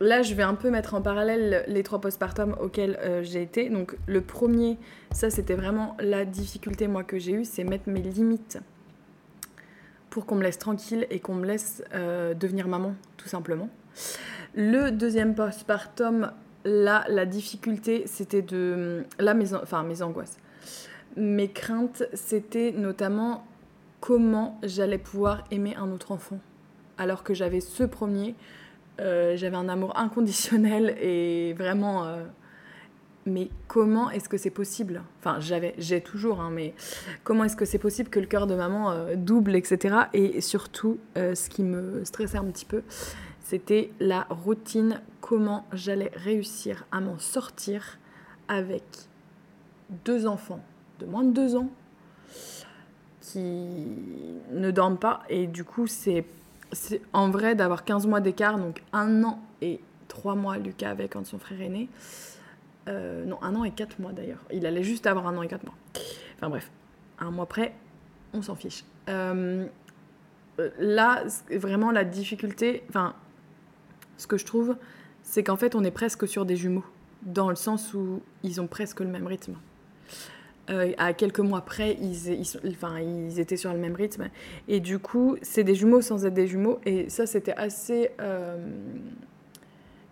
là, 0.00 0.22
je 0.22 0.32
vais 0.32 0.42
un 0.42 0.54
peu 0.54 0.70
mettre 0.70 0.94
en 0.94 1.02
parallèle 1.02 1.66
les 1.68 1.82
trois 1.82 2.00
postpartum 2.00 2.56
auxquels 2.62 2.98
euh, 3.02 3.22
j'ai 3.22 3.42
été. 3.42 3.68
Donc 3.68 3.94
le 4.06 4.22
premier, 4.22 4.78
ça 5.10 5.28
c'était 5.28 5.54
vraiment 5.54 5.98
la 6.00 6.24
difficulté 6.24 6.88
moi 6.88 7.04
que 7.04 7.18
j'ai 7.18 7.32
eue, 7.32 7.44
c'est 7.44 7.62
mettre 7.62 7.90
mes 7.90 8.00
limites 8.00 8.58
pour 10.12 10.26
qu'on 10.26 10.34
me 10.34 10.42
laisse 10.42 10.58
tranquille 10.58 11.06
et 11.08 11.20
qu'on 11.20 11.34
me 11.34 11.46
laisse 11.46 11.82
euh, 11.94 12.34
devenir 12.34 12.68
maman, 12.68 12.94
tout 13.16 13.28
simplement. 13.28 13.70
Le 14.54 14.90
deuxième 14.90 15.34
postpartum, 15.34 16.32
là, 16.66 17.06
la 17.08 17.24
difficulté, 17.24 18.02
c'était 18.04 18.42
de... 18.42 19.04
Là, 19.18 19.32
mes, 19.32 19.54
enfin, 19.54 19.82
mes 19.84 20.02
angoisses. 20.02 20.36
Mes 21.16 21.48
craintes, 21.48 22.02
c'était 22.12 22.72
notamment 22.72 23.46
comment 24.00 24.60
j'allais 24.62 24.98
pouvoir 24.98 25.44
aimer 25.50 25.74
un 25.76 25.90
autre 25.90 26.12
enfant. 26.12 26.38
alors 26.98 27.22
que 27.24 27.32
j'avais 27.32 27.60
ce 27.60 27.82
premier, 27.82 28.34
euh, 29.00 29.34
j'avais 29.36 29.56
un 29.56 29.70
amour 29.70 29.96
inconditionnel 29.98 30.94
et 31.00 31.54
vraiment. 31.54 32.04
euh, 32.04 32.24
mais 33.26 33.48
comment 33.68 34.10
est-ce 34.10 34.28
que 34.28 34.36
c'est 34.36 34.50
possible? 34.50 35.02
Enfin, 35.18 35.38
j'avais, 35.40 35.74
j'ai 35.78 36.00
toujours, 36.00 36.40
hein, 36.40 36.50
mais 36.52 36.74
comment 37.24 37.44
est-ce 37.44 37.56
que 37.56 37.64
c'est 37.64 37.78
possible 37.78 38.08
que 38.08 38.20
le 38.20 38.26
cœur 38.26 38.46
de 38.46 38.54
maman 38.54 38.90
euh, 38.90 39.14
double, 39.16 39.54
etc. 39.54 39.96
Et 40.12 40.40
surtout, 40.40 40.98
euh, 41.16 41.34
ce 41.34 41.48
qui 41.48 41.62
me 41.62 42.04
stressait 42.04 42.38
un 42.38 42.44
petit 42.44 42.64
peu, 42.64 42.82
c'était 43.40 43.90
la 44.00 44.26
routine, 44.30 45.00
comment 45.20 45.66
j'allais 45.72 46.10
réussir 46.14 46.84
à 46.90 47.00
m'en 47.00 47.18
sortir 47.18 47.98
avec 48.48 48.82
deux 50.04 50.26
enfants 50.26 50.64
de 50.98 51.06
moins 51.06 51.24
de 51.24 51.32
deux 51.32 51.56
ans 51.56 51.68
qui 53.20 53.68
ne 54.50 54.70
dorment 54.70 54.98
pas. 54.98 55.22
Et 55.28 55.46
du 55.46 55.64
coup, 55.64 55.86
c'est, 55.86 56.24
c'est 56.72 57.00
en 57.12 57.30
vrai 57.30 57.54
d'avoir 57.54 57.84
15 57.84 58.06
mois 58.06 58.20
d'écart, 58.20 58.58
donc 58.58 58.82
un 58.92 59.22
an 59.22 59.40
et 59.60 59.80
trois 60.08 60.34
mois, 60.34 60.58
Lucas 60.58 60.90
avait 60.90 61.08
quand 61.08 61.24
son 61.24 61.38
frère 61.38 61.60
est 61.62 61.68
né. 61.68 61.88
Euh, 62.88 63.24
non, 63.24 63.38
un 63.42 63.54
an 63.54 63.64
et 63.64 63.70
quatre 63.70 63.98
mois 64.00 64.12
d'ailleurs. 64.12 64.44
Il 64.52 64.66
allait 64.66 64.82
juste 64.82 65.06
avoir 65.06 65.26
un 65.26 65.36
an 65.36 65.42
et 65.42 65.48
quatre 65.48 65.64
mois. 65.64 65.74
Enfin 66.36 66.48
bref, 66.48 66.70
un 67.18 67.30
mois 67.30 67.46
près, 67.46 67.72
on 68.32 68.42
s'en 68.42 68.54
fiche. 68.54 68.84
Euh, 69.08 69.66
là, 70.78 71.24
vraiment 71.50 71.90
la 71.90 72.04
difficulté, 72.04 72.82
enfin, 72.88 73.14
ce 74.16 74.26
que 74.26 74.36
je 74.36 74.44
trouve, 74.44 74.76
c'est 75.22 75.44
qu'en 75.44 75.56
fait, 75.56 75.74
on 75.74 75.84
est 75.84 75.92
presque 75.92 76.26
sur 76.26 76.44
des 76.44 76.56
jumeaux, 76.56 76.84
dans 77.22 77.48
le 77.48 77.56
sens 77.56 77.94
où 77.94 78.20
ils 78.42 78.60
ont 78.60 78.66
presque 78.66 79.00
le 79.00 79.08
même 79.08 79.26
rythme. 79.26 79.54
Euh, 80.70 80.92
à 80.96 81.12
quelques 81.12 81.40
mois 81.40 81.62
près, 81.62 81.96
ils, 82.00 82.28
ils, 82.28 83.40
étaient 83.40 83.56
sur 83.56 83.72
le 83.72 83.78
même 83.78 83.94
rythme. 83.94 84.28
Et 84.68 84.80
du 84.80 84.98
coup, 84.98 85.36
c'est 85.42 85.64
des 85.64 85.74
jumeaux 85.74 86.00
sans 86.00 86.24
être 86.24 86.34
des 86.34 86.46
jumeaux. 86.46 86.80
Et 86.86 87.08
ça, 87.08 87.26
c'était 87.26 87.54
assez 87.54 88.10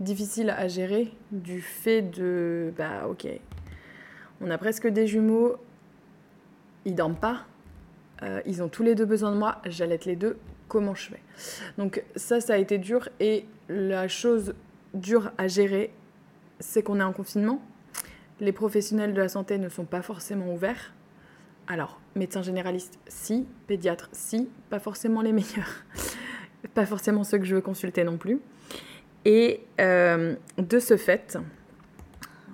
difficile 0.01 0.51
à 0.51 0.67
gérer 0.67 1.13
du 1.31 1.61
fait 1.61 2.03
de, 2.03 2.73
bah 2.77 3.07
ok, 3.09 3.29
on 4.41 4.51
a 4.51 4.59
presque 4.59 4.89
des 4.89 5.07
jumeaux, 5.07 5.57
ils 6.85 6.95
dorment 6.95 7.17
pas, 7.17 7.47
euh, 8.23 8.41
ils 8.47 8.63
ont 8.63 8.69
tous 8.69 8.83
les 8.83 8.95
deux 8.95 9.05
besoin 9.05 9.33
de 9.33 9.37
moi, 9.37 9.61
j'allaite 9.67 10.07
les 10.07 10.17
deux, 10.17 10.39
comment 10.69 10.95
je 10.95 11.11
fais? 11.11 11.21
Donc 11.79 12.03
ça, 12.17 12.41
ça 12.41 12.55
a 12.55 12.57
été 12.57 12.79
dur. 12.79 13.09
Et 13.19 13.45
la 13.69 14.09
chose 14.09 14.55
dure 14.95 15.33
à 15.37 15.49
gérer, 15.49 15.93
c'est 16.59 16.83
qu'on 16.83 17.01
est 17.01 17.05
en 17.05 17.13
confinement. 17.13 17.61
Les 18.41 18.53
professionnels 18.53 19.13
de 19.13 19.21
la 19.21 19.29
santé 19.29 19.59
ne 19.59 19.69
sont 19.69 19.85
pas 19.85 20.01
forcément 20.01 20.53
ouverts. 20.53 20.95
Alors, 21.67 22.01
médecin 22.15 22.43
généraliste, 22.43 22.99
si. 23.07 23.47
Pédiatre, 23.67 24.09
si. 24.13 24.49
Pas 24.71 24.79
forcément 24.79 25.21
les 25.21 25.33
meilleurs. 25.33 25.85
pas 26.75 26.87
forcément 26.87 27.25
ceux 27.25 27.39
que 27.39 27.45
je 27.45 27.55
veux 27.55 27.61
consulter 27.61 28.05
non 28.05 28.17
plus. 28.17 28.41
Et 29.25 29.67
euh, 29.81 30.35
de 30.57 30.79
ce 30.79 30.97
fait, 30.97 31.39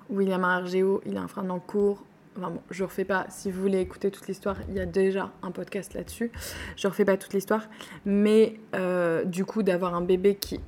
William 0.09 0.43
Argeo, 0.43 1.01
il 1.05 1.17
a 1.17 1.21
un 1.21 1.27
frein 1.27 1.49
en 1.49 1.59
cours. 1.59 2.03
Enfin 2.37 2.51
bon, 2.51 2.61
je 2.69 2.83
refais 2.83 3.05
pas. 3.05 3.25
Si 3.29 3.51
vous 3.51 3.61
voulez 3.61 3.79
écouter 3.79 4.11
toute 4.11 4.27
l'histoire, 4.27 4.57
il 4.67 4.75
y 4.75 4.79
a 4.79 4.85
déjà 4.85 5.31
un 5.41 5.51
podcast 5.51 5.93
là-dessus. 5.93 6.31
Je 6.75 6.87
refais 6.87 7.05
pas 7.05 7.17
toute 7.17 7.33
l'histoire. 7.33 7.67
Mais 8.05 8.59
euh, 8.75 9.23
du 9.23 9.45
coup, 9.45 9.63
d'avoir 9.63 9.95
un 9.95 10.01
bébé 10.01 10.35
qui 10.35 10.59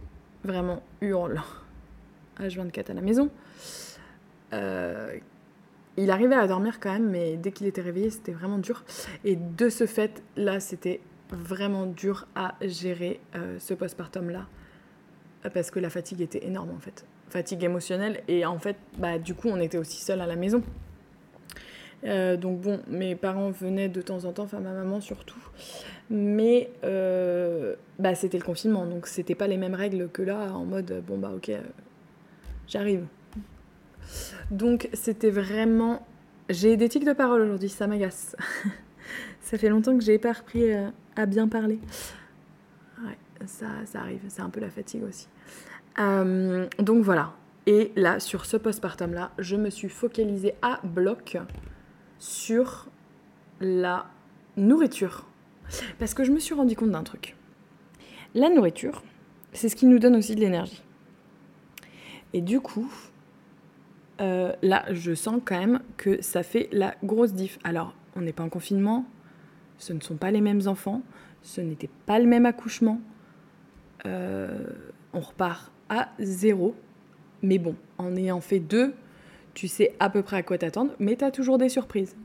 vraiment 0.44 0.82
hurle 1.01 1.41
H24 2.39 2.91
à 2.91 2.94
la 2.94 3.01
maison, 3.01 3.29
euh, 4.53 5.18
il 5.98 6.12
arrivait 6.12 6.36
à 6.36 6.48
dormir 6.48 6.79
quand 6.79 6.94
même, 6.94 7.10
mais 7.10 7.36
dès 7.36 7.51
qu'il 7.51 7.68
était 7.68 7.82
réveillé, 7.82 8.10
c'était 8.10 8.32
vraiment 8.32 8.58
dur. 8.58 8.86
Et 9.25 9.36
de 9.36 9.68
ce 9.68 9.86
fait, 9.86 10.24
là, 10.38 10.62
c'était 10.62 11.01
vraiment 11.29 11.86
dur 11.86 12.25
à 12.36 12.56
gérer 12.62 13.20
ce 13.60 13.74
postpartum-là, 13.74 14.48
parce 15.53 15.72
que 15.72 15.79
la 15.79 15.89
fatigue 15.89 16.22
était 16.22 16.46
énorme 16.46 16.72
en 16.75 16.79
fait. 16.79 17.05
Fatigue 17.29 17.63
émotionnelle, 17.63 18.22
et 18.27 18.46
en 18.46 18.58
fait, 18.58 18.75
bah, 18.98 19.19
du 19.19 19.36
coup, 19.36 19.50
on 19.50 19.60
était 19.60 19.77
aussi 19.77 20.01
seuls 20.01 20.19
à 20.19 20.25
la 20.25 20.36
maison. 20.36 20.63
Euh, 22.05 22.38
donc 22.38 22.62
bon, 22.62 22.79
mes 22.88 23.15
parents 23.15 23.50
venaient 23.50 23.89
de 23.89 24.01
temps 24.01 24.24
en 24.24 24.31
temps, 24.31 24.43
enfin 24.43 24.60
ma 24.60 24.72
maman 24.72 25.01
surtout, 25.01 25.39
mais 26.10 26.72
euh, 26.86 27.75
bah, 28.00 28.15
c'était 28.15 28.38
le 28.38 28.43
confinement, 28.43 28.86
donc 28.86 29.05
c'était 29.05 29.36
pas 29.36 29.48
les 29.48 29.58
mêmes 29.58 29.75
règles 29.75 30.08
que 30.10 30.22
là, 30.22 30.53
en 30.53 30.63
mode 30.63 31.03
bon 31.05 31.17
bah 31.17 31.31
ok, 31.36 31.50
euh, 31.50 31.62
j'arrive. 32.67 33.05
Donc 34.50 34.89
c'était 34.93 35.29
vraiment... 35.29 36.05
J'ai 36.50 36.77
des 36.77 36.89
tics 36.89 37.05
de 37.05 37.13
parole 37.13 37.41
aujourd'hui, 37.41 37.69
ça 37.69 37.86
m'agace. 37.86 38.36
ça 39.41 39.58
fait 39.58 39.69
longtemps 39.69 39.96
que 39.98 40.03
j'ai 40.03 40.17
pas 40.17 40.31
repris 40.31 40.72
à 41.15 41.25
bien 41.25 41.48
parler. 41.48 41.79
Ça 43.46 43.67
arrive, 43.96 44.22
c'est 44.27 44.41
un 44.41 44.50
peu 44.50 44.60
la 44.60 44.69
fatigue 44.69 45.03
aussi. 45.03 45.27
Euh, 46.00 46.67
donc 46.79 47.03
voilà. 47.03 47.34
Et 47.65 47.91
là, 47.96 48.19
sur 48.19 48.46
ce 48.46 48.58
postpartum-là, 48.58 49.31
je 49.38 49.55
me 49.55 49.69
suis 49.69 49.89
focalisée 49.89 50.55
à 50.62 50.79
bloc 50.84 51.38
sur 52.17 52.88
la 53.60 54.08
nourriture. 54.58 55.27
Parce 56.00 56.13
que 56.13 56.24
je 56.24 56.31
me 56.31 56.39
suis 56.39 56.55
rendu 56.55 56.75
compte 56.75 56.91
d'un 56.91 57.03
truc. 57.03 57.36
La 58.34 58.50
nourriture, 58.50 59.03
c'est 59.53 59.69
ce 59.69 59.75
qui 59.75 59.86
nous 59.86 60.00
donne 60.00 60.15
aussi 60.15 60.36
de 60.36 60.39
l'énergie. 60.39 60.84
Et 62.34 62.41
du 62.41 62.60
coup, 62.60 62.91
euh, 64.22 64.53
là, 64.62 64.86
je 64.91 65.13
sens 65.13 65.41
quand 65.43 65.58
même 65.58 65.81
que 65.98 66.22
ça 66.22 66.43
fait 66.43 66.69
la 66.72 66.96
grosse 67.03 67.34
diff. 67.34 67.58
Alors, 67.63 67.93
on 68.15 68.22
n'est 68.22 68.34
pas 68.34 68.43
en 68.43 68.50
confinement, 68.50 69.05
ce 69.77 69.93
ne 69.93 70.00
sont 70.00 70.15
pas 70.15 70.31
les 70.31 70.41
mêmes 70.41 70.62
enfants, 70.67 71.01
ce 71.41 71.62
n'était 71.62 71.89
pas 72.05 72.19
le 72.19 72.25
même 72.25 72.46
accouchement. 72.46 73.00
Euh, 74.06 74.68
on 75.13 75.20
repart 75.20 75.72
à 75.89 76.10
zéro. 76.20 76.75
Mais 77.41 77.58
bon, 77.58 77.75
en 77.98 78.15
ayant 78.15 78.41
fait 78.41 78.60
deux, 78.60 78.94
tu 79.53 79.68
sais 79.68 79.96
à 80.00 80.10
peu 80.10 80.22
près 80.24 80.38
à 80.38 80.44
quoi 80.44 80.58
t'attendre, 80.58 80.94
mais 81.00 81.15
tu 81.15 81.24
as 81.24 81.32
toujours 81.32 81.58
des 81.58 81.70
surprises. 81.70 82.15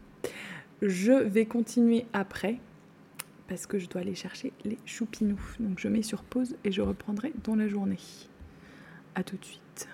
Je 0.83 1.13
vais 1.13 1.47
continuer 1.47 2.07
après 2.13 2.59
parce 3.49 3.67
que 3.67 3.79
je 3.79 3.89
dois 3.89 4.01
aller 4.01 4.15
chercher 4.15 4.53
les 4.65 4.79
choupinous. 4.85 5.41
Donc 5.61 5.79
je 5.79 5.89
mets 5.89 6.03
sur 6.03 6.23
pause 6.23 6.57
et 6.65 6.73
je 6.73 6.83
reprendrai 6.83 7.33
dans 7.45 7.55
la 7.55 7.69
journée. 7.69 7.99
À 9.15 9.23
tout 9.23 9.37
de 9.37 9.45
suite. 9.45 9.89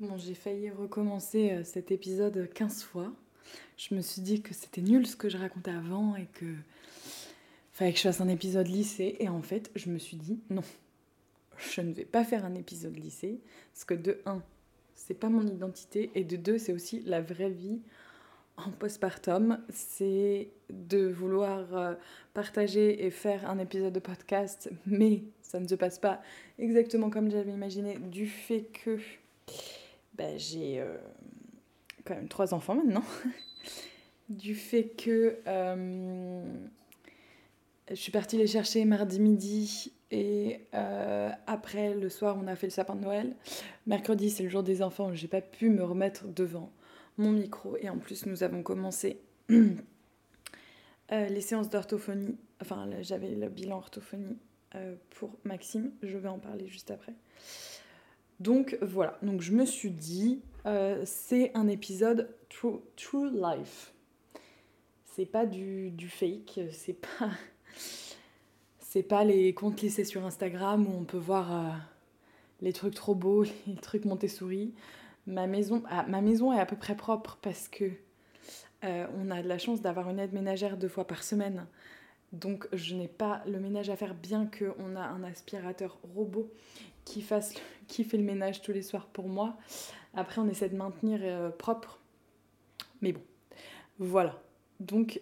Bon, 0.00 0.18
j'ai 0.18 0.34
failli 0.34 0.70
recommencer 0.70 1.52
euh, 1.52 1.64
cet 1.64 1.90
épisode 1.90 2.50
15 2.52 2.82
fois. 2.82 3.12
Je 3.76 3.94
me 3.94 4.00
suis 4.00 4.20
dit 4.20 4.42
que 4.42 4.52
c'était 4.52 4.82
nul 4.82 5.06
ce 5.06 5.16
que 5.16 5.28
je 5.28 5.38
racontais 5.38 5.70
avant 5.70 6.16
et 6.16 6.26
que 6.34 6.46
fallait 7.76 7.92
que 7.92 7.98
je 7.98 8.04
fasse 8.04 8.22
un 8.22 8.28
épisode 8.28 8.68
lycée. 8.68 9.16
Et 9.20 9.28
en 9.28 9.42
fait, 9.42 9.70
je 9.76 9.90
me 9.90 9.98
suis 9.98 10.16
dit 10.16 10.40
non, 10.48 10.62
je 11.58 11.82
ne 11.82 11.92
vais 11.92 12.06
pas 12.06 12.24
faire 12.24 12.44
un 12.44 12.54
épisode 12.54 12.96
lycée 12.96 13.38
parce 13.72 13.84
que 13.84 13.94
de 13.94 14.18
1, 14.24 14.42
c'est 14.94 15.14
pas 15.14 15.28
mon 15.28 15.46
identité 15.46 16.10
et 16.14 16.24
de 16.24 16.36
2, 16.36 16.56
c'est 16.56 16.72
aussi 16.72 17.02
la 17.04 17.20
vraie 17.20 17.50
vie 17.50 17.82
en 18.56 18.70
postpartum. 18.70 19.60
C'est 19.68 20.48
de 20.70 21.06
vouloir 21.06 21.76
euh, 21.76 21.94
partager 22.32 23.04
et 23.04 23.10
faire 23.10 23.48
un 23.48 23.58
épisode 23.58 23.92
de 23.92 24.00
podcast, 24.00 24.70
mais 24.86 25.24
ça 25.42 25.60
ne 25.60 25.68
se 25.68 25.74
passe 25.74 25.98
pas 25.98 26.22
exactement 26.58 27.10
comme 27.10 27.30
j'avais 27.30 27.52
imaginé 27.52 27.98
du 27.98 28.26
fait 28.26 28.70
que 28.72 28.98
ben, 30.14 30.38
j'ai 30.38 30.80
euh, 30.80 30.96
quand 32.06 32.14
même 32.14 32.28
trois 32.28 32.54
enfants 32.54 32.74
maintenant. 32.74 33.04
du 34.30 34.54
fait 34.54 34.84
que 34.96 35.36
euh, 35.46 36.42
je 37.88 37.94
suis 37.94 38.10
partie 38.10 38.36
les 38.36 38.48
chercher 38.48 38.84
mardi 38.84 39.20
midi 39.20 39.92
et 40.10 40.60
euh, 40.74 41.30
après 41.46 41.94
le 41.94 42.08
soir 42.08 42.36
on 42.40 42.46
a 42.48 42.56
fait 42.56 42.66
le 42.66 42.72
sapin 42.72 42.96
de 42.96 43.02
Noël. 43.02 43.36
Mercredi 43.86 44.30
c'est 44.30 44.42
le 44.42 44.48
jour 44.48 44.62
des 44.62 44.82
enfants, 44.82 45.14
j'ai 45.14 45.28
pas 45.28 45.40
pu 45.40 45.70
me 45.70 45.84
remettre 45.84 46.26
devant 46.26 46.72
mon 47.16 47.30
micro 47.30 47.76
et 47.76 47.88
en 47.88 47.98
plus 47.98 48.26
nous 48.26 48.42
avons 48.42 48.62
commencé 48.62 49.20
euh, 49.50 49.74
les 51.10 51.40
séances 51.40 51.70
d'orthophonie. 51.70 52.36
Enfin 52.60 52.88
j'avais 53.02 53.30
le 53.30 53.48
bilan 53.48 53.76
orthophonie 53.76 54.36
euh, 54.74 54.96
pour 55.10 55.30
Maxime, 55.44 55.92
je 56.02 56.18
vais 56.18 56.28
en 56.28 56.38
parler 56.38 56.66
juste 56.66 56.90
après. 56.90 57.14
Donc 58.40 58.76
voilà, 58.82 59.16
donc 59.22 59.40
je 59.40 59.52
me 59.52 59.64
suis 59.64 59.90
dit, 59.90 60.42
c'est 61.06 61.52
un 61.54 61.68
épisode 61.68 62.34
true, 62.50 62.80
true 62.94 63.30
life. 63.30 63.94
C'est 65.04 65.24
pas 65.24 65.46
du, 65.46 65.90
du 65.90 66.10
fake, 66.10 66.60
c'est 66.70 67.00
pas, 67.00 67.30
c'est 68.96 69.02
pas 69.02 69.24
les 69.24 69.52
comptes 69.52 69.82
lycées 69.82 70.04
sur 70.04 70.24
Instagram 70.24 70.86
où 70.86 70.98
on 70.98 71.04
peut 71.04 71.18
voir 71.18 71.52
euh, 71.52 71.70
les 72.62 72.72
trucs 72.72 72.94
trop 72.94 73.14
beaux, 73.14 73.44
les 73.66 73.76
trucs 73.76 74.04
Montessori. 74.04 74.72
Ma 75.26 75.46
maison, 75.46 75.82
ah, 75.90 76.04
ma 76.08 76.20
maison 76.20 76.52
est 76.52 76.60
à 76.60 76.66
peu 76.66 76.76
près 76.76 76.96
propre 76.96 77.38
parce 77.42 77.68
que 77.68 77.90
euh, 78.84 79.06
on 79.18 79.30
a 79.30 79.42
de 79.42 79.48
la 79.48 79.58
chance 79.58 79.82
d'avoir 79.82 80.08
une 80.08 80.18
aide 80.18 80.32
ménagère 80.32 80.76
deux 80.76 80.88
fois 80.88 81.06
par 81.06 81.24
semaine. 81.24 81.66
Donc 82.32 82.68
je 82.72 82.94
n'ai 82.94 83.08
pas 83.08 83.42
le 83.46 83.60
ménage 83.60 83.90
à 83.90 83.96
faire 83.96 84.14
bien 84.14 84.46
qu'on 84.46 84.96
a 84.96 85.02
un 85.02 85.24
aspirateur 85.24 85.98
robot 86.14 86.50
qui, 87.04 87.22
fasse, 87.22 87.54
qui 87.88 88.04
fait 88.04 88.16
le 88.16 88.24
ménage 88.24 88.62
tous 88.62 88.72
les 88.72 88.82
soirs 88.82 89.08
pour 89.08 89.28
moi. 89.28 89.56
Après, 90.14 90.40
on 90.40 90.48
essaie 90.48 90.70
de 90.70 90.76
maintenir 90.76 91.18
euh, 91.22 91.50
propre. 91.50 91.98
Mais 93.02 93.12
bon, 93.12 93.20
voilà. 93.98 94.40
Donc, 94.80 95.20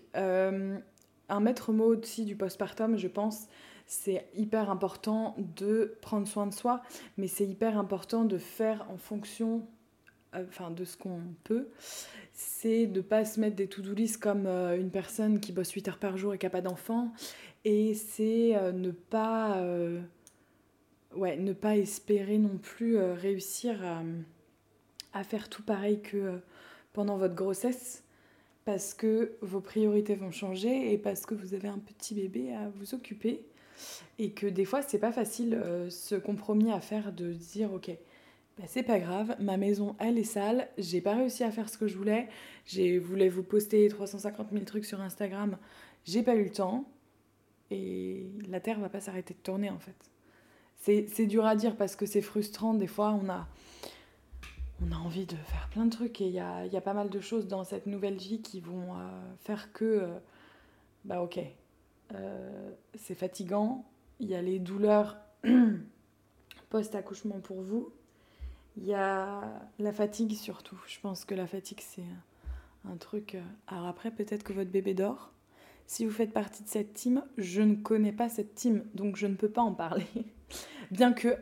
un 1.29 1.41
maître 1.41 1.73
mot 1.73 1.95
aussi 1.97 2.25
du 2.25 2.37
postpartum, 2.37 2.97
je 2.97 3.09
pense, 3.09 3.49
c'est 3.87 4.27
hyper 4.35 4.71
important 4.71 5.37
de 5.57 5.97
prendre 6.01 6.27
soin 6.27 6.47
de 6.47 6.55
soi, 6.55 6.83
mais 7.17 7.29
c'est 7.29 7.47
hyper 7.47 7.79
important 7.79 8.25
de 8.25 8.39
faire 8.39 8.87
en 8.91 8.97
fonction 8.97 9.67
euh, 10.35 10.45
enfin, 10.49 10.71
de 10.71 10.85
ce 10.85 10.97
qu'on 10.97 11.21
peut. 11.45 11.69
C'est 12.33 12.87
de 12.87 12.99
ne 12.99 13.03
pas 13.03 13.25
se 13.25 13.41
mettre 13.41 13.57
des 13.57 13.69
to-do 13.69 13.95
comme 14.21 14.47
euh, 14.47 14.77
une 14.79 14.91
personne 14.91 15.41
qui 15.41 15.53
bosse 15.53 15.71
8 15.71 15.89
heures 15.89 15.99
par 15.99 16.17
jour 16.17 16.35
et 16.35 16.39
qui 16.39 16.47
n'a 16.47 16.51
pas 16.51 16.61
d'enfant. 16.61 17.13
Et 17.65 17.95
c'est 17.95 18.57
euh, 18.57 18.73
ne 18.73 18.91
pas... 18.91 19.63
ouais, 21.15 21.37
ne 21.37 21.53
pas 21.53 21.77
espérer 21.77 22.39
non 22.39 22.59
plus 22.59 22.99
réussir 22.99 23.81
à, 25.13 25.25
faire 25.25 25.49
tout 25.49 25.63
pareil 25.63 26.01
que 26.01 26.41
pendant 26.93 27.17
votre 27.17 27.35
grossesse 27.35 28.04
parce 28.65 28.95
que 28.95 29.37
vos 29.43 29.61
priorités 29.61 30.15
vont 30.15 30.31
changer 30.31 30.93
et 30.93 30.99
parce 30.99 31.27
que 31.27 31.35
vous 31.35 31.55
avez 31.55 31.69
un 31.69 31.79
petit 31.79 32.15
bébé 32.15 32.53
à 32.53 32.71
vous 32.77 32.95
occuper 32.95 33.45
et 34.19 34.31
que 34.31 34.47
des 34.47 34.65
fois 34.65 34.83
c'est 34.83 34.99
pas 34.99 35.13
facile 35.13 35.55
euh, 35.55 35.91
ce 35.91 36.15
compromis 36.15 36.71
à 36.71 36.81
faire 36.81 37.13
de 37.13 37.33
dire 37.33 37.73
ok 37.73 37.91
bah, 38.57 38.65
c'est 38.69 38.85
pas 38.85 39.01
grave 39.01 39.37
ma 39.41 39.57
maison 39.57 39.97
elle 39.99 40.17
est 40.17 40.25
sale 40.25 40.69
j'ai 40.79 41.01
pas 41.01 41.17
réussi 41.17 41.43
à 41.43 41.51
faire 41.51 41.69
ce 41.69 41.77
que 41.77 41.89
je 41.89 41.97
voulais 41.97 42.29
j'ai 42.67 42.99
voulu 42.99 43.29
vous 43.29 43.43
poster 43.43 43.89
350 43.89 44.53
000 44.53 44.65
trucs 44.65 44.85
sur 44.85 45.01
Instagram 45.01 45.59
j'ai 46.05 46.23
pas 46.23 46.37
eu 46.37 46.45
le 46.45 46.51
temps 46.51 46.87
et 47.71 48.27
la 48.49 48.61
terre 48.61 48.79
va 48.79 48.89
pas 48.89 49.01
s'arrêter 49.01 49.35
de 49.35 49.39
tourner 49.39 49.71
en 49.71 49.79
fait. 49.79 49.97
C'est 51.09 51.27
dur 51.27 51.47
à 51.47 51.57
dire 51.57 51.77
parce 51.77 51.97
que 51.97 52.05
c'est 52.05 52.21
frustrant 52.21 52.75
des 52.75 52.87
fois 52.87 53.19
on 53.23 53.31
a 53.31 53.49
on 54.83 54.93
a 54.93 54.97
envie 54.97 55.27
de 55.27 55.37
faire 55.37 55.69
plein 55.71 55.87
de 55.87 55.91
trucs 55.91 56.21
et 56.21 56.27
il 56.27 56.33
y 56.33 56.41
a, 56.41 56.67
y 56.67 56.77
a, 56.77 56.81
pas 56.81 56.95
mal 56.95 57.11
de 57.11 57.21
choses 57.21 57.47
dans 57.47 57.65
cette 57.65 57.87
nouvelle 57.87 58.17
vie 58.17 58.43
qui 58.43 58.61
vont 58.61 58.95
euh, 58.95 59.35
faire 59.39 59.73
que 59.73 59.85
euh, 59.85 60.19
bah 61.05 61.23
ok 61.23 61.41
euh, 62.15 62.71
c'est 62.95 63.15
fatigant. 63.15 63.85
Il 64.21 64.29
y 64.29 64.35
a 64.35 64.43
les 64.43 64.59
douleurs 64.59 65.17
post-accouchement 66.71 67.41
pour 67.41 67.63
vous. 67.63 67.93
Il 68.77 68.85
y 68.85 68.95
a 68.95 69.43
la 69.79 69.93
fatigue 69.93 70.35
surtout. 70.35 70.81
Je 70.87 70.99
pense 71.01 71.25
que 71.25 71.35
la 71.35 71.47
fatigue, 71.47 71.81
c'est 71.81 72.05
un 72.89 72.97
truc. 72.97 73.37
Alors 73.67 73.87
après, 73.87 74.11
peut-être 74.11 74.43
que 74.43 74.53
votre 74.53 74.71
bébé 74.71 74.95
dort. 74.95 75.33
Si 75.87 76.05
vous 76.05 76.11
faites 76.11 76.33
partie 76.33 76.63
de 76.63 76.69
cette 76.69 76.95
team, 76.95 77.23
je 77.37 77.61
ne 77.61 77.75
connais 77.75 78.13
pas 78.13 78.29
cette 78.29 78.55
team, 78.55 78.85
donc 78.95 79.17
je 79.17 79.27
ne 79.27 79.35
peux 79.35 79.51
pas 79.51 79.63
en 79.63 79.73
parler. 79.73 80.07
Bien 80.91 81.13
que. 81.13 81.37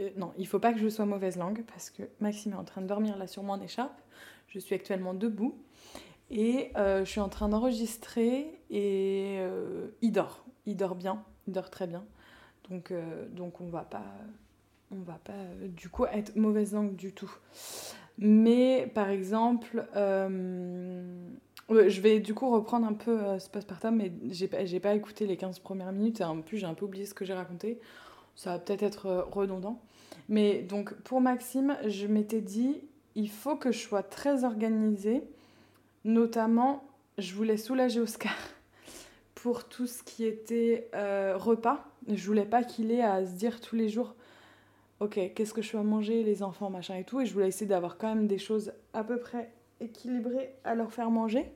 Euh, 0.00 0.10
non, 0.16 0.32
il 0.38 0.46
faut 0.46 0.58
pas 0.58 0.72
que 0.72 0.78
je 0.78 0.88
sois 0.88 1.06
mauvaise 1.06 1.36
langue, 1.36 1.64
parce 1.66 1.90
que 1.90 2.02
Maxime 2.20 2.52
est 2.52 2.56
en 2.56 2.64
train 2.64 2.80
de 2.80 2.86
dormir 2.86 3.16
là 3.16 3.26
sur 3.26 3.42
mon 3.42 3.60
écharpe. 3.60 4.00
Je 4.48 4.58
suis 4.58 4.74
actuellement 4.74 5.14
debout. 5.14 5.56
Et 6.30 6.70
euh, 6.76 7.04
je 7.04 7.10
suis 7.10 7.20
en 7.20 7.28
train 7.28 7.48
d'enregistrer 7.48 8.60
et 8.70 9.36
euh, 9.40 9.88
il 10.00 10.12
dort. 10.12 10.44
Il 10.64 10.76
dort 10.76 10.94
bien, 10.94 11.22
il 11.46 11.52
dort 11.52 11.68
très 11.68 11.86
bien. 11.86 12.04
Donc, 12.70 12.92
donc 13.32 13.60
on 13.60 13.66
va 13.66 13.82
pas, 13.82 14.06
on 14.92 15.00
va 15.00 15.18
pas 15.24 15.32
du 15.66 15.90
coup 15.90 16.06
être 16.06 16.36
mauvaise 16.36 16.72
langue 16.72 16.94
du 16.94 17.12
tout. 17.12 17.30
Mais 18.16 18.90
par 18.94 19.10
exemple, 19.10 19.84
je 19.94 22.00
vais 22.00 22.20
du 22.20 22.34
coup 22.34 22.50
reprendre 22.50 22.86
un 22.86 22.94
peu 22.94 23.38
ce 23.38 23.50
postpartum, 23.50 23.96
mais 23.96 24.12
j'ai 24.30 24.48
pas, 24.48 24.58
pas 24.80 24.94
écouté 24.94 25.26
les 25.26 25.36
15 25.36 25.58
premières 25.58 25.92
minutes 25.92 26.20
et 26.20 26.24
en 26.24 26.40
plus 26.40 26.58
j'ai 26.58 26.66
un 26.66 26.74
peu 26.74 26.86
oublié 26.86 27.04
ce 27.04 27.14
que 27.14 27.24
j'ai 27.24 27.34
raconté. 27.34 27.80
Ça 28.36 28.50
va 28.50 28.58
peut-être 28.58 28.82
être 28.82 29.28
redondant. 29.30 29.80
Mais 30.28 30.62
donc 30.62 30.94
pour 31.02 31.20
Maxime, 31.20 31.76
je 31.86 32.06
m'étais 32.06 32.40
dit, 32.40 32.80
il 33.14 33.30
faut 33.30 33.56
que 33.56 33.72
je 33.72 33.78
sois 33.78 34.02
très 34.02 34.44
organisée 34.44 35.22
Notamment, 36.04 36.82
je 37.18 37.34
voulais 37.34 37.56
soulager 37.56 38.00
Oscar 38.00 38.34
pour 39.34 39.68
tout 39.68 39.86
ce 39.86 40.02
qui 40.02 40.24
était 40.24 40.88
euh, 40.94 41.36
repas. 41.36 41.84
Je 42.08 42.26
voulais 42.26 42.44
pas 42.44 42.64
qu'il 42.64 42.90
ait 42.90 43.02
à 43.02 43.24
se 43.24 43.32
dire 43.32 43.60
tous 43.60 43.76
les 43.76 43.88
jours 43.88 44.14
Ok, 44.98 45.18
qu'est-ce 45.34 45.52
que 45.52 45.62
je 45.62 45.76
vais 45.76 45.82
manger, 45.82 46.22
les 46.22 46.42
enfants, 46.42 46.70
machin 46.70 46.96
et 46.96 47.04
tout? 47.04 47.20
Et 47.20 47.26
je 47.26 47.32
voulais 47.32 47.48
essayer 47.48 47.66
d'avoir 47.66 47.98
quand 47.98 48.08
même 48.08 48.28
des 48.28 48.38
choses 48.38 48.72
à 48.92 49.02
peu 49.02 49.18
près 49.18 49.50
équilibrées 49.80 50.54
à 50.64 50.74
leur 50.74 50.92
faire 50.92 51.10
manger. 51.10 51.52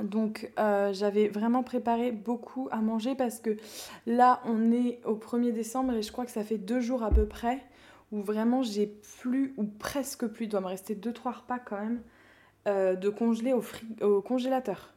Donc 0.00 0.50
euh, 0.58 0.92
j'avais 0.92 1.28
vraiment 1.28 1.62
préparé 1.62 2.12
beaucoup 2.12 2.68
à 2.70 2.80
manger 2.80 3.14
parce 3.14 3.40
que 3.40 3.56
là 4.06 4.40
on 4.46 4.72
est 4.72 5.00
au 5.04 5.16
1er 5.16 5.52
décembre 5.52 5.92
et 5.94 6.02
je 6.02 6.10
crois 6.10 6.24
que 6.24 6.30
ça 6.30 6.44
fait 6.44 6.58
deux 6.58 6.80
jours 6.80 7.02
à 7.02 7.10
peu 7.10 7.26
près 7.26 7.60
où 8.10 8.22
vraiment 8.22 8.62
j'ai 8.62 8.86
plus 9.20 9.54
ou 9.56 9.64
presque 9.64 10.26
plus, 10.26 10.44
il 10.44 10.48
doit 10.48 10.60
me 10.60 10.66
rester 10.66 10.94
2-3 10.94 11.40
repas 11.40 11.58
quand 11.58 11.80
même 11.80 12.00
euh, 12.68 12.94
de 12.94 13.08
congeler 13.08 13.54
au, 14.02 14.20
congélateur. 14.22 14.94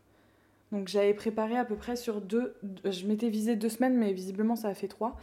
Donc 0.72 0.88
j'avais 0.88 1.14
préparé 1.14 1.58
à 1.58 1.66
peu 1.66 1.76
près 1.76 1.96
sur 1.96 2.22
deux, 2.22 2.56
je 2.84 3.06
m'étais 3.08 3.30
visé 3.30 3.56
deux 3.56 3.70
semaines, 3.70 3.98
mais 3.98 4.14
visiblement 4.14 4.56
ça 4.56 4.70
a 4.70 4.74
fait 4.74 4.88
trois. 4.90 5.18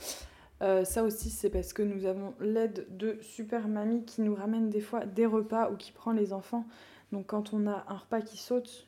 Euh, 0.62 0.85
ça 0.85 1.02
aussi, 1.02 1.28
c'est 1.28 1.50
parce 1.50 1.72
que 1.72 1.82
nous 1.82 2.06
avons 2.06 2.35
l'aide 2.40 2.87
de 2.90 3.18
Super 3.20 3.68
Mamie 3.68 4.04
qui 4.04 4.22
nous 4.22 4.35
ramène 4.35 4.70
des 4.70 4.80
fois 4.80 5.04
des 5.04 5.26
repas 5.26 5.70
ou 5.70 5.76
qui 5.76 5.92
prend 5.92 6.12
les 6.12 6.32
enfants. 6.32 6.64
Donc 7.11 7.26
quand 7.26 7.52
on 7.52 7.66
a 7.66 7.85
un 7.88 7.96
repas 7.96 8.20
qui 8.20 8.38
saute, 8.38 8.87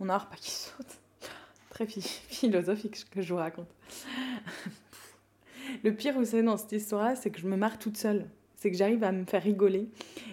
on 0.00 0.08
a 0.08 0.14
un 0.14 0.18
repas 0.18 0.36
qui 0.36 0.50
saute. 0.50 0.98
Très 1.70 1.86
philosophique 1.86 2.96
ce 2.96 3.04
que 3.04 3.22
je 3.22 3.32
vous 3.32 3.38
raconte. 3.38 3.70
Le 5.84 5.94
pire, 5.94 6.14
vous 6.14 6.24
savez, 6.24 6.42
dans 6.42 6.56
cette 6.56 6.72
histoire-là, 6.72 7.16
c'est 7.16 7.30
que 7.30 7.40
je 7.40 7.46
me 7.46 7.56
marre 7.56 7.78
toute 7.78 7.96
seule 7.96 8.26
c'est 8.56 8.70
que 8.70 8.76
j'arrive 8.76 9.04
à 9.04 9.12
me 9.12 9.24
faire 9.24 9.42
rigoler. 9.42 9.88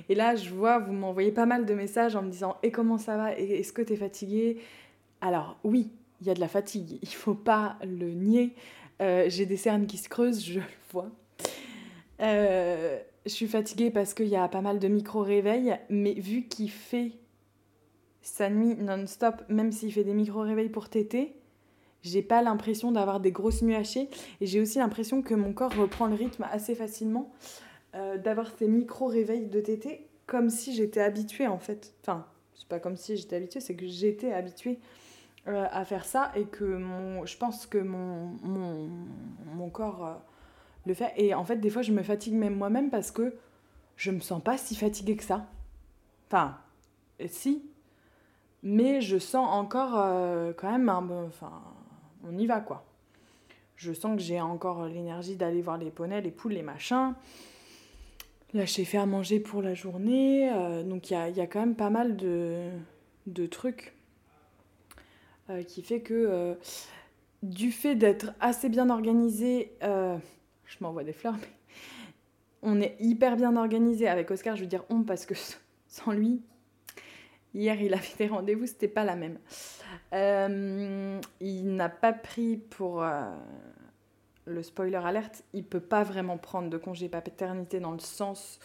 Et 0.09 0.15
là, 0.15 0.35
je 0.35 0.49
vois, 0.49 0.79
vous 0.79 0.93
m'envoyez 0.93 1.31
pas 1.31 1.45
mal 1.45 1.65
de 1.65 1.73
messages 1.73 2.15
en 2.15 2.23
me 2.23 2.31
disant 2.31 2.57
Et 2.63 2.71
comment 2.71 2.97
ça 2.97 3.17
va? 3.17 3.37
Est-ce 3.37 3.73
que 3.73 3.81
tu 3.81 3.93
es 3.93 3.95
fatigué 3.95 4.57
Alors, 5.21 5.57
oui, 5.63 5.91
il 6.21 6.27
y 6.27 6.29
a 6.29 6.33
de 6.33 6.39
la 6.39 6.47
fatigue, 6.47 6.99
il 7.01 7.13
faut 7.13 7.35
pas 7.35 7.77
le 7.83 8.11
nier. 8.11 8.55
Euh, 9.01 9.25
j'ai 9.27 9.45
des 9.45 9.57
cernes 9.57 9.85
qui 9.85 9.97
se 9.97 10.09
creusent, 10.09 10.43
je 10.43 10.59
le 10.59 10.65
vois. 10.91 11.09
Euh, 12.21 12.99
je 13.25 13.31
suis 13.31 13.47
fatiguée 13.47 13.91
parce 13.91 14.13
qu'il 14.13 14.27
y 14.27 14.35
a 14.35 14.47
pas 14.47 14.61
mal 14.61 14.79
de 14.79 14.87
micro-réveils, 14.87 15.77
mais 15.89 16.13
vu 16.13 16.43
qu'il 16.43 16.71
fait 16.71 17.11
nuit 18.49 18.75
non-stop, 18.75 19.43
même 19.49 19.71
s'il 19.71 19.91
fait 19.93 20.03
des 20.03 20.13
micro-réveils 20.13 20.69
pour 20.69 20.89
téter, 20.89 21.35
j'ai 22.01 22.21
pas 22.21 22.41
l'impression 22.41 22.91
d'avoir 22.91 23.19
des 23.19 23.31
grosses 23.31 23.61
nuits 23.61 23.75
hachées 23.75 24.09
et 24.41 24.45
j'ai 24.45 24.59
aussi 24.59 24.79
l'impression 24.79 25.21
que 25.21 25.33
mon 25.33 25.53
corps 25.53 25.73
reprend 25.75 26.07
le 26.07 26.15
rythme 26.15 26.45
assez 26.51 26.75
facilement. 26.75 27.31
Euh, 27.95 28.17
d'avoir 28.17 28.49
ces 28.57 28.67
micro-réveils 28.67 29.45
de 29.45 29.61
tété 29.61 30.07
comme 30.25 30.49
si 30.49 30.73
j'étais 30.73 30.99
habituée 30.99 31.45
en 31.45 31.59
fait. 31.59 31.93
Enfin, 32.01 32.25
c'est 32.55 32.67
pas 32.67 32.79
comme 32.79 32.97
si 32.97 33.15
j'étais 33.17 33.35
habituée, 33.35 33.59
c'est 33.59 33.75
que 33.75 33.85
j'étais 33.85 34.33
habituée 34.33 34.79
euh, 35.47 35.67
à 35.71 35.85
faire 35.85 36.03
ça 36.03 36.31
et 36.35 36.45
que 36.45 36.63
mon, 36.63 37.23
je 37.27 37.37
pense 37.37 37.67
que 37.67 37.77
mon, 37.77 38.31
mon, 38.41 38.89
mon 39.53 39.69
corps 39.69 40.07
euh, 40.07 40.13
le 40.87 40.95
fait. 40.95 41.13
Et 41.17 41.35
en 41.35 41.43
fait, 41.45 41.57
des 41.57 41.69
fois, 41.69 41.83
je 41.83 41.91
me 41.91 42.01
fatigue 42.01 42.33
même 42.33 42.55
moi-même 42.55 42.89
parce 42.89 43.11
que 43.11 43.35
je 43.95 44.09
me 44.09 44.21
sens 44.21 44.41
pas 44.41 44.57
si 44.57 44.75
fatiguée 44.75 45.15
que 45.15 45.23
ça. 45.23 45.45
Enfin, 46.29 46.57
si, 47.27 47.63
mais 48.63 49.01
je 49.01 49.17
sens 49.17 49.47
encore 49.49 49.93
quand 50.57 50.71
même 50.71 50.89
un 50.89 51.25
Enfin, 51.27 51.61
on 52.25 52.37
y 52.37 52.47
va 52.47 52.59
quoi. 52.59 52.85
Je 53.75 53.93
sens 53.93 54.15
que 54.15 54.21
j'ai 54.21 54.39
encore 54.39 54.85
l'énergie 54.87 55.35
d'aller 55.35 55.61
voir 55.61 55.77
les 55.77 55.91
poneys, 55.91 56.21
les 56.21 56.31
poules, 56.31 56.53
les 56.53 56.63
machins. 56.63 57.13
Fait 58.53 58.97
à 58.97 59.07
manger 59.07 59.39
pour 59.39 59.63
la 59.63 59.73
journée. 59.73 60.51
Euh, 60.51 60.83
donc, 60.83 61.09
il 61.09 61.13
y 61.13 61.41
a, 61.41 61.47
quand 61.47 61.59
même 61.59 61.75
pas 61.75 61.89
mal 61.89 62.15
de, 62.15 63.45
trucs 63.47 63.93
euh, 65.49 65.63
qui 65.63 65.81
fait 65.81 66.01
que 66.01 66.13
euh, 66.13 66.53
du 67.41 67.71
fait 67.71 67.95
d'être 67.95 68.33
assez 68.39 68.69
bien 68.69 68.91
organisé, 68.91 69.71
je 69.81 70.77
m'envoie 70.81 71.03
des 71.03 71.13
fleurs, 71.13 71.35
mais 71.41 71.47
on 72.61 72.79
est 72.79 72.95
hyper 72.99 73.35
bien 73.37 73.55
organisé 73.55 74.07
avec 74.07 74.29
Oscar. 74.29 74.55
Je 74.55 74.61
veux 74.61 74.67
dire 74.67 74.83
on 74.89 75.01
parce 75.01 75.25
que 75.25 75.33
sans 75.87 76.11
lui, 76.11 76.43
hier 77.53 77.81
il 77.81 77.93
avait 77.93 78.15
des 78.17 78.27
rendez-vous, 78.27 78.65
c'était 78.65 78.87
pas 78.87 79.03
la 79.03 79.15
même. 79.15 79.39
il 81.41 81.75
n'a 81.75 81.89
pas 81.89 82.13
pris 82.13 82.57
pour 82.57 83.03
le 84.45 84.63
spoiler 84.63 84.97
alerte, 84.97 85.43
il 85.53 85.63
peut 85.63 85.79
pas 85.79 86.03
vraiment 86.03 86.37
prendre 86.37 86.69
de 86.69 86.77
congé 86.77 87.09
paternité 87.09 87.79
dans 87.79 87.91
le 87.91 87.99
sens 87.99 88.59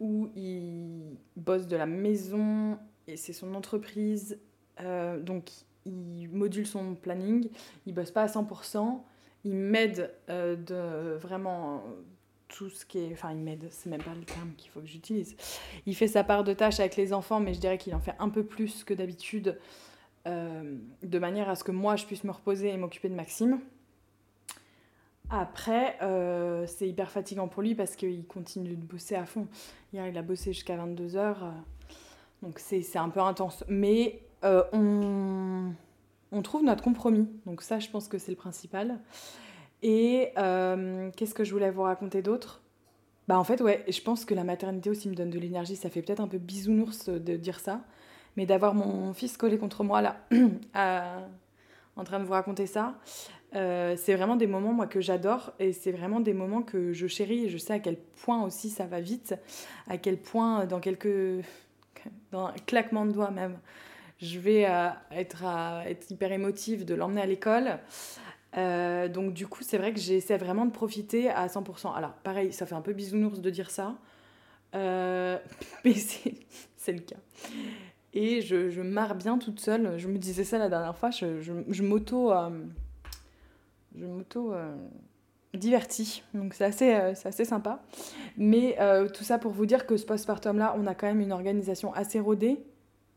où 0.00 0.28
il 0.36 1.16
bosse 1.36 1.66
de 1.66 1.76
la 1.76 1.86
maison 1.86 2.78
et 3.06 3.16
c'est 3.16 3.32
son 3.32 3.54
entreprise. 3.54 4.38
Euh, 4.80 5.18
donc 5.18 5.50
il 5.84 6.28
module 6.28 6.66
son 6.66 6.94
planning, 6.94 7.48
il 7.86 7.94
bosse 7.94 8.10
pas 8.10 8.22
à 8.22 8.26
100%, 8.26 9.00
il 9.44 9.54
m'aide 9.54 10.12
euh, 10.28 10.56
de 10.56 11.16
vraiment 11.16 11.82
tout 12.48 12.70
ce 12.70 12.84
qui 12.84 12.98
est. 12.98 13.12
Enfin, 13.12 13.32
il 13.32 13.38
m'aide, 13.38 13.68
c'est 13.70 13.90
même 13.90 14.02
pas 14.02 14.14
le 14.14 14.24
terme 14.24 14.52
qu'il 14.56 14.70
faut 14.70 14.80
que 14.80 14.86
j'utilise. 14.86 15.36
Il 15.86 15.94
fait 15.94 16.08
sa 16.08 16.24
part 16.24 16.44
de 16.44 16.52
tâches 16.52 16.80
avec 16.80 16.96
les 16.96 17.12
enfants, 17.12 17.40
mais 17.40 17.54
je 17.54 17.60
dirais 17.60 17.78
qu'il 17.78 17.94
en 17.94 18.00
fait 18.00 18.14
un 18.18 18.28
peu 18.28 18.44
plus 18.44 18.84
que 18.84 18.94
d'habitude, 18.94 19.58
euh, 20.26 20.76
de 21.02 21.18
manière 21.18 21.48
à 21.48 21.54
ce 21.54 21.64
que 21.64 21.72
moi 21.72 21.96
je 21.96 22.06
puisse 22.06 22.24
me 22.24 22.32
reposer 22.32 22.70
et 22.70 22.76
m'occuper 22.76 23.08
de 23.08 23.14
Maxime. 23.14 23.60
Après, 25.30 25.98
euh, 26.00 26.66
c'est 26.66 26.88
hyper 26.88 27.10
fatigant 27.10 27.48
pour 27.48 27.62
lui 27.62 27.74
parce 27.74 27.96
qu'il 27.96 28.24
continue 28.24 28.76
de 28.76 28.82
bosser 28.82 29.14
à 29.14 29.26
fond. 29.26 29.46
Hier, 29.92 30.06
il 30.06 30.16
a 30.16 30.22
bossé 30.22 30.52
jusqu'à 30.52 30.76
22h. 30.76 31.16
Euh, 31.16 31.50
donc, 32.42 32.58
c'est 32.58 32.96
un 32.96 33.10
peu 33.10 33.20
intense. 33.20 33.62
Mais 33.68 34.22
euh, 34.44 34.64
on, 34.72 35.72
on 36.32 36.42
trouve 36.42 36.62
notre 36.64 36.82
compromis. 36.82 37.28
Donc 37.44 37.60
ça, 37.60 37.78
je 37.78 37.90
pense 37.90 38.08
que 38.08 38.16
c'est 38.16 38.30
le 38.30 38.36
principal. 38.36 39.00
Et 39.82 40.30
euh, 40.38 41.10
qu'est-ce 41.16 41.34
que 41.34 41.44
je 41.44 41.52
voulais 41.52 41.70
vous 41.70 41.82
raconter 41.82 42.22
d'autre? 42.22 42.62
Bah 43.28 43.38
en 43.38 43.44
fait, 43.44 43.60
ouais, 43.60 43.84
je 43.88 44.00
pense 44.00 44.24
que 44.24 44.34
la 44.34 44.44
maternité 44.44 44.90
aussi 44.90 45.08
me 45.08 45.14
donne 45.14 45.30
de 45.30 45.38
l'énergie. 45.38 45.76
Ça 45.76 45.90
fait 45.90 46.02
peut-être 46.02 46.20
un 46.20 46.28
peu 46.28 46.38
bisounours 46.38 47.08
de 47.08 47.36
dire 47.36 47.60
ça, 47.60 47.82
mais 48.36 48.46
d'avoir 48.46 48.74
mon 48.74 49.12
fils 49.12 49.36
collé 49.36 49.58
contre 49.58 49.84
moi 49.84 50.00
là, 50.00 50.16
en 51.96 52.04
train 52.04 52.20
de 52.20 52.24
vous 52.24 52.32
raconter 52.32 52.66
ça, 52.66 52.94
euh, 53.54 53.96
c'est 53.96 54.14
vraiment 54.14 54.36
des 54.36 54.46
moments 54.46 54.72
moi 54.72 54.86
que 54.86 55.00
j'adore. 55.00 55.52
Et 55.58 55.72
c'est 55.72 55.92
vraiment 55.92 56.20
des 56.20 56.32
moments 56.32 56.62
que 56.62 56.92
je 56.92 57.06
chéris. 57.06 57.44
Et 57.44 57.48
je 57.50 57.58
sais 57.58 57.74
à 57.74 57.78
quel 57.78 57.96
point 57.96 58.42
aussi 58.42 58.70
ça 58.70 58.86
va 58.86 59.00
vite, 59.00 59.34
à 59.88 59.98
quel 59.98 60.16
point 60.16 60.66
dans 60.66 60.80
quelques 60.80 61.44
dans 62.32 62.46
un 62.46 62.54
claquement 62.66 63.04
de 63.04 63.12
doigts 63.12 63.30
même, 63.30 63.58
je 64.20 64.38
vais 64.38 64.66
euh, 64.66 64.88
être 65.12 65.44
hyper 66.10 66.32
émotive 66.32 66.84
de 66.84 66.94
l'emmener 66.94 67.20
à 67.20 67.26
l'école. 67.26 67.78
Euh, 68.56 69.08
donc 69.08 69.34
du 69.34 69.46
coup, 69.46 69.62
c'est 69.62 69.78
vrai 69.78 69.92
que 69.92 70.00
j'essaie 70.00 70.38
vraiment 70.38 70.66
de 70.66 70.70
profiter 70.70 71.30
à 71.30 71.46
100%. 71.46 71.94
Alors 71.94 72.12
pareil, 72.12 72.52
ça 72.52 72.66
fait 72.66 72.74
un 72.74 72.80
peu 72.80 72.92
bisounours 72.92 73.40
de 73.40 73.50
dire 73.50 73.70
ça, 73.70 73.96
mais 74.74 75.94
c'est 75.94 76.92
le 76.92 77.00
cas. 77.00 77.16
Et 78.14 78.40
je, 78.40 78.70
je 78.70 78.80
marre 78.80 79.14
bien 79.14 79.38
toute 79.38 79.60
seule. 79.60 79.98
Je 79.98 80.08
me 80.08 80.18
disais 80.18 80.44
ça 80.44 80.58
la 80.58 80.68
dernière 80.68 80.96
fois, 80.96 81.10
je, 81.10 81.82
m'auto 81.82 82.32
je 83.98 84.06
m'auto 84.06 84.52
euh, 84.52 84.74
divertis. 85.54 86.22
Donc 86.34 86.54
c'est 86.54 86.64
assez, 86.64 86.94
euh, 86.94 87.12
assez 87.24 87.44
sympa. 87.44 87.82
Mais 88.36 88.76
euh, 88.80 89.08
tout 89.08 89.24
ça 89.24 89.38
pour 89.38 89.52
vous 89.52 89.66
dire 89.66 89.86
que 89.86 89.96
ce 89.96 90.06
postpartum-là, 90.06 90.74
on 90.78 90.86
a 90.86 90.94
quand 90.94 91.06
même 91.06 91.20
une 91.20 91.32
organisation 91.32 91.92
assez 91.94 92.20
rodée. 92.20 92.62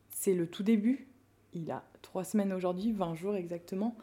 C'est 0.10 0.34
le 0.34 0.48
tout 0.48 0.64
début. 0.64 1.08
Il 1.54 1.72
a 1.72 1.84
trois 2.02 2.24
semaines 2.24 2.54
aujourd'hui, 2.54 2.92
20 2.92 3.16
jours 3.16 3.36
exactement. 3.36 3.96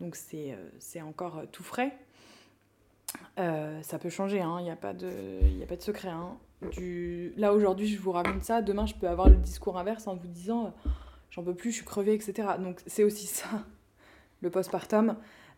Donc 0.00 0.16
c'est 0.16 0.56
c'est 0.78 1.00
encore 1.00 1.42
tout 1.52 1.62
frais. 1.62 1.96
ça 3.36 3.98
peut 4.00 4.10
changer, 4.10 4.38
il 4.38 4.42
hein. 4.42 4.60
n'y 4.62 4.70
a, 4.70 4.76
pas 4.76 4.92
de, 4.92 5.62
a 5.62 5.66
pas 5.66 5.76
de 5.76 5.82
secret. 5.82 6.08
Hein. 6.08 6.36
Du... 6.72 7.32
Là 7.36 7.52
aujourd'hui, 7.52 7.86
je 7.86 7.98
vous 8.00 8.12
raconte 8.12 8.42
ça. 8.42 8.62
Demain, 8.62 8.86
je 8.86 8.94
peux 8.94 9.08
avoir 9.08 9.28
le 9.28 9.36
discours 9.36 9.78
inverse 9.78 10.06
en 10.06 10.16
vous 10.16 10.28
disant 10.28 10.74
j'en 11.30 11.42
peux 11.42 11.54
plus, 11.54 11.70
je 11.70 11.76
suis 11.76 11.84
crevée, 11.84 12.14
etc. 12.14 12.48
Donc 12.58 12.80
c'est 12.86 13.04
aussi 13.04 13.26
ça, 13.26 13.64
le 14.42 14.50
postpartum. 14.50 15.16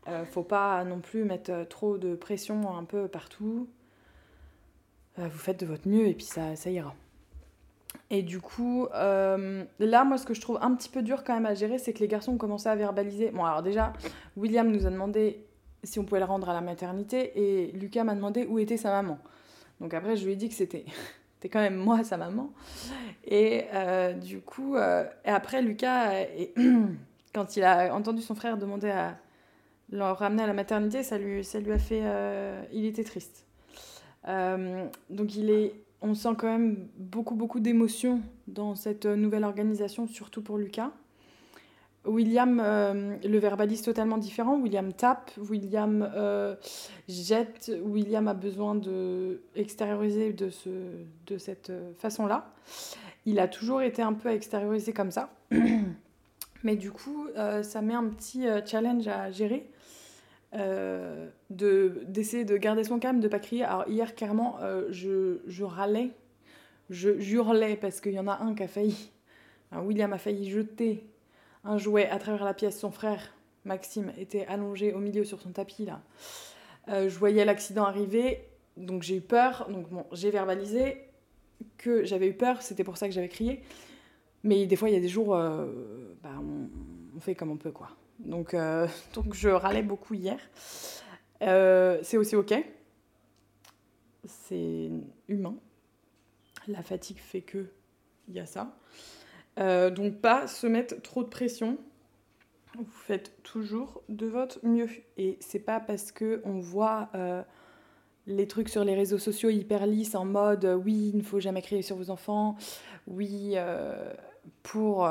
Euh, 0.08 0.24
faut 0.24 0.42
pas 0.42 0.84
non 0.84 1.00
plus 1.00 1.24
mettre 1.24 1.50
euh, 1.52 1.64
trop 1.64 1.98
de 1.98 2.14
pression 2.14 2.76
un 2.76 2.84
peu 2.84 3.08
partout. 3.08 3.68
Euh, 5.18 5.28
vous 5.28 5.38
faites 5.38 5.60
de 5.60 5.66
votre 5.66 5.86
mieux 5.88 6.06
et 6.06 6.14
puis 6.14 6.24
ça 6.24 6.54
ira. 6.70 6.94
Et 8.10 8.22
du 8.22 8.40
coup, 8.40 8.88
là, 8.92 10.04
moi, 10.04 10.18
ce 10.18 10.26
que 10.26 10.34
je 10.34 10.40
trouve 10.40 10.58
un 10.62 10.74
petit 10.74 10.88
peu 10.88 11.02
dur 11.02 11.24
quand 11.24 11.34
même 11.34 11.46
à 11.46 11.54
gérer, 11.54 11.78
c'est 11.78 11.92
que 11.92 12.00
les 12.00 12.08
garçons 12.08 12.32
ont 12.32 12.38
commencé 12.38 12.68
à 12.68 12.74
verbaliser. 12.74 13.30
Bon, 13.30 13.44
alors 13.44 13.62
déjà, 13.62 13.92
William 14.36 14.70
nous 14.70 14.86
a 14.86 14.90
demandé 14.90 15.44
si 15.84 15.98
on 15.98 16.04
pouvait 16.04 16.20
le 16.20 16.26
rendre 16.26 16.48
à 16.48 16.54
la 16.54 16.60
maternité 16.60 17.32
et 17.36 17.72
Lucas 17.72 18.04
m'a 18.04 18.14
demandé 18.14 18.46
où 18.46 18.58
était 18.58 18.76
sa 18.76 18.90
maman. 18.90 19.18
Donc 19.80 19.94
après, 19.94 20.16
je 20.16 20.24
lui 20.24 20.32
ai 20.32 20.36
dit 20.36 20.48
que 20.48 20.54
c'était 20.54 20.84
c'était 21.34 21.50
quand 21.50 21.60
même 21.60 21.76
moi 21.76 22.02
sa 22.02 22.16
maman. 22.16 22.50
Et 23.24 23.64
du 24.22 24.40
coup, 24.40 24.76
et 24.76 25.28
après, 25.30 25.62
Lucas, 25.62 26.12
quand 27.34 27.56
il 27.56 27.62
a 27.62 27.94
entendu 27.94 28.22
son 28.22 28.34
frère 28.34 28.56
demander 28.56 28.90
à, 28.90 29.16
le 29.90 30.02
ramener 30.02 30.42
à 30.42 30.46
la 30.46 30.52
maternité, 30.52 31.02
ça 31.02 31.18
lui, 31.18 31.44
ça 31.44 31.60
lui 31.60 31.72
a 31.72 31.78
fait. 31.78 32.00
Euh, 32.02 32.62
il 32.72 32.84
était 32.84 33.04
triste. 33.04 33.46
Euh, 34.26 34.86
donc 35.08 35.34
il 35.34 35.50
est, 35.50 35.72
on 36.02 36.14
sent 36.14 36.30
quand 36.38 36.46
même 36.46 36.88
beaucoup, 36.96 37.34
beaucoup 37.34 37.60
d'émotions 37.60 38.20
dans 38.46 38.74
cette 38.74 39.06
nouvelle 39.06 39.44
organisation, 39.44 40.06
surtout 40.06 40.42
pour 40.42 40.58
Lucas. 40.58 40.90
William 42.04 42.60
euh, 42.64 43.16
le 43.22 43.38
verbalise 43.38 43.82
totalement 43.82 44.18
différent. 44.18 44.58
William 44.58 44.92
tape, 44.92 45.30
William 45.36 46.08
jette, 47.08 47.72
William 47.84 48.28
a 48.28 48.34
besoin 48.34 48.74
de 48.74 49.40
de, 49.56 50.50
ce, 50.50 50.68
de 51.26 51.38
cette 51.38 51.72
façon-là. 51.98 52.52
Il 53.26 53.40
a 53.40 53.48
toujours 53.48 53.82
été 53.82 54.00
un 54.00 54.14
peu 54.14 54.30
extériorisé 54.30 54.92
comme 54.92 55.10
ça. 55.10 55.30
Mais 56.64 56.76
du 56.76 56.90
coup, 56.90 57.26
ça 57.62 57.82
met 57.82 57.94
un 57.94 58.08
petit 58.08 58.46
challenge 58.66 59.06
à 59.06 59.30
gérer 59.30 59.68
euh, 60.54 61.28
de 61.50 62.00
d'essayer 62.06 62.44
de 62.44 62.56
garder 62.56 62.84
son 62.84 62.98
calme, 62.98 63.20
de 63.20 63.28
pas 63.28 63.38
crier. 63.38 63.64
Alors 63.64 63.86
hier, 63.88 64.14
clairement, 64.14 64.56
euh, 64.62 64.86
je, 64.90 65.40
je 65.46 65.64
râlais, 65.64 66.10
je 66.88 67.10
hurlais 67.10 67.76
parce 67.76 68.00
qu'il 68.00 68.12
y 68.12 68.18
en 68.18 68.28
a 68.28 68.38
un 68.42 68.54
qui 68.54 68.62
a 68.62 68.68
failli, 68.68 69.10
William 69.72 70.12
a 70.12 70.18
failli 70.18 70.50
jeter 70.50 71.04
un 71.64 71.76
jouet 71.76 72.08
à 72.08 72.18
travers 72.18 72.44
la 72.44 72.54
pièce. 72.54 72.78
Son 72.78 72.90
frère, 72.90 73.34
Maxime, 73.64 74.12
était 74.16 74.46
allongé 74.46 74.94
au 74.94 74.98
milieu 74.98 75.24
sur 75.24 75.40
son 75.40 75.50
tapis 75.50 75.84
là. 75.84 76.00
Euh, 76.88 77.10
je 77.10 77.18
voyais 77.18 77.44
l'accident 77.44 77.84
arriver, 77.84 78.44
donc 78.78 79.02
j'ai 79.02 79.16
eu 79.16 79.20
peur. 79.20 79.68
Donc 79.70 79.90
bon, 79.90 80.06
j'ai 80.12 80.30
verbalisé 80.30 80.96
que 81.76 82.04
j'avais 82.04 82.28
eu 82.28 82.34
peur, 82.34 82.62
c'était 82.62 82.84
pour 82.84 82.96
ça 82.96 83.06
que 83.06 83.12
j'avais 83.12 83.28
crié. 83.28 83.62
Mais 84.44 84.66
des 84.66 84.76
fois, 84.76 84.88
il 84.88 84.94
y 84.94 84.96
a 84.96 85.00
des 85.00 85.08
jours, 85.08 85.30
bah, 85.30 86.30
on, 86.38 86.68
on 87.16 87.20
fait 87.20 87.34
comme 87.34 87.50
on 87.50 87.56
peut 87.56 87.72
quoi. 87.72 87.90
Donc, 88.18 88.54
euh, 88.54 88.86
donc 89.14 89.34
je 89.34 89.48
râlais 89.48 89.82
beaucoup 89.82 90.14
hier. 90.14 90.38
Euh, 91.42 91.98
c'est 92.02 92.16
aussi 92.16 92.36
ok. 92.36 92.54
C'est 94.24 94.90
humain. 95.28 95.56
La 96.66 96.82
fatigue 96.82 97.18
fait 97.18 97.40
que 97.40 97.66
il 98.28 98.34
y 98.34 98.40
a 98.40 98.46
ça. 98.46 98.76
Euh, 99.58 99.90
donc 99.90 100.20
pas 100.20 100.46
se 100.46 100.66
mettre 100.66 101.00
trop 101.00 101.22
de 101.22 101.28
pression. 101.28 101.78
Vous 102.76 102.84
faites 102.84 103.42
toujours 103.42 104.02
de 104.08 104.26
votre 104.26 104.64
mieux. 104.64 104.88
Et 105.16 105.38
c'est 105.40 105.58
pas 105.58 105.80
parce 105.80 106.12
que 106.12 106.42
on 106.44 106.58
voit 106.60 107.10
les 108.26 108.46
trucs 108.46 108.68
sur 108.68 108.84
les 108.84 108.94
réseaux 108.94 109.18
sociaux 109.18 109.48
hyper 109.48 109.86
lisses 109.86 110.14
en 110.14 110.26
mode 110.26 110.66
oui, 110.84 111.10
il 111.14 111.16
ne 111.16 111.22
faut 111.22 111.40
jamais 111.40 111.62
crier 111.62 111.80
sur 111.80 111.96
vos 111.96 112.10
enfants, 112.10 112.56
oui, 113.06 113.56
pour. 114.62 115.08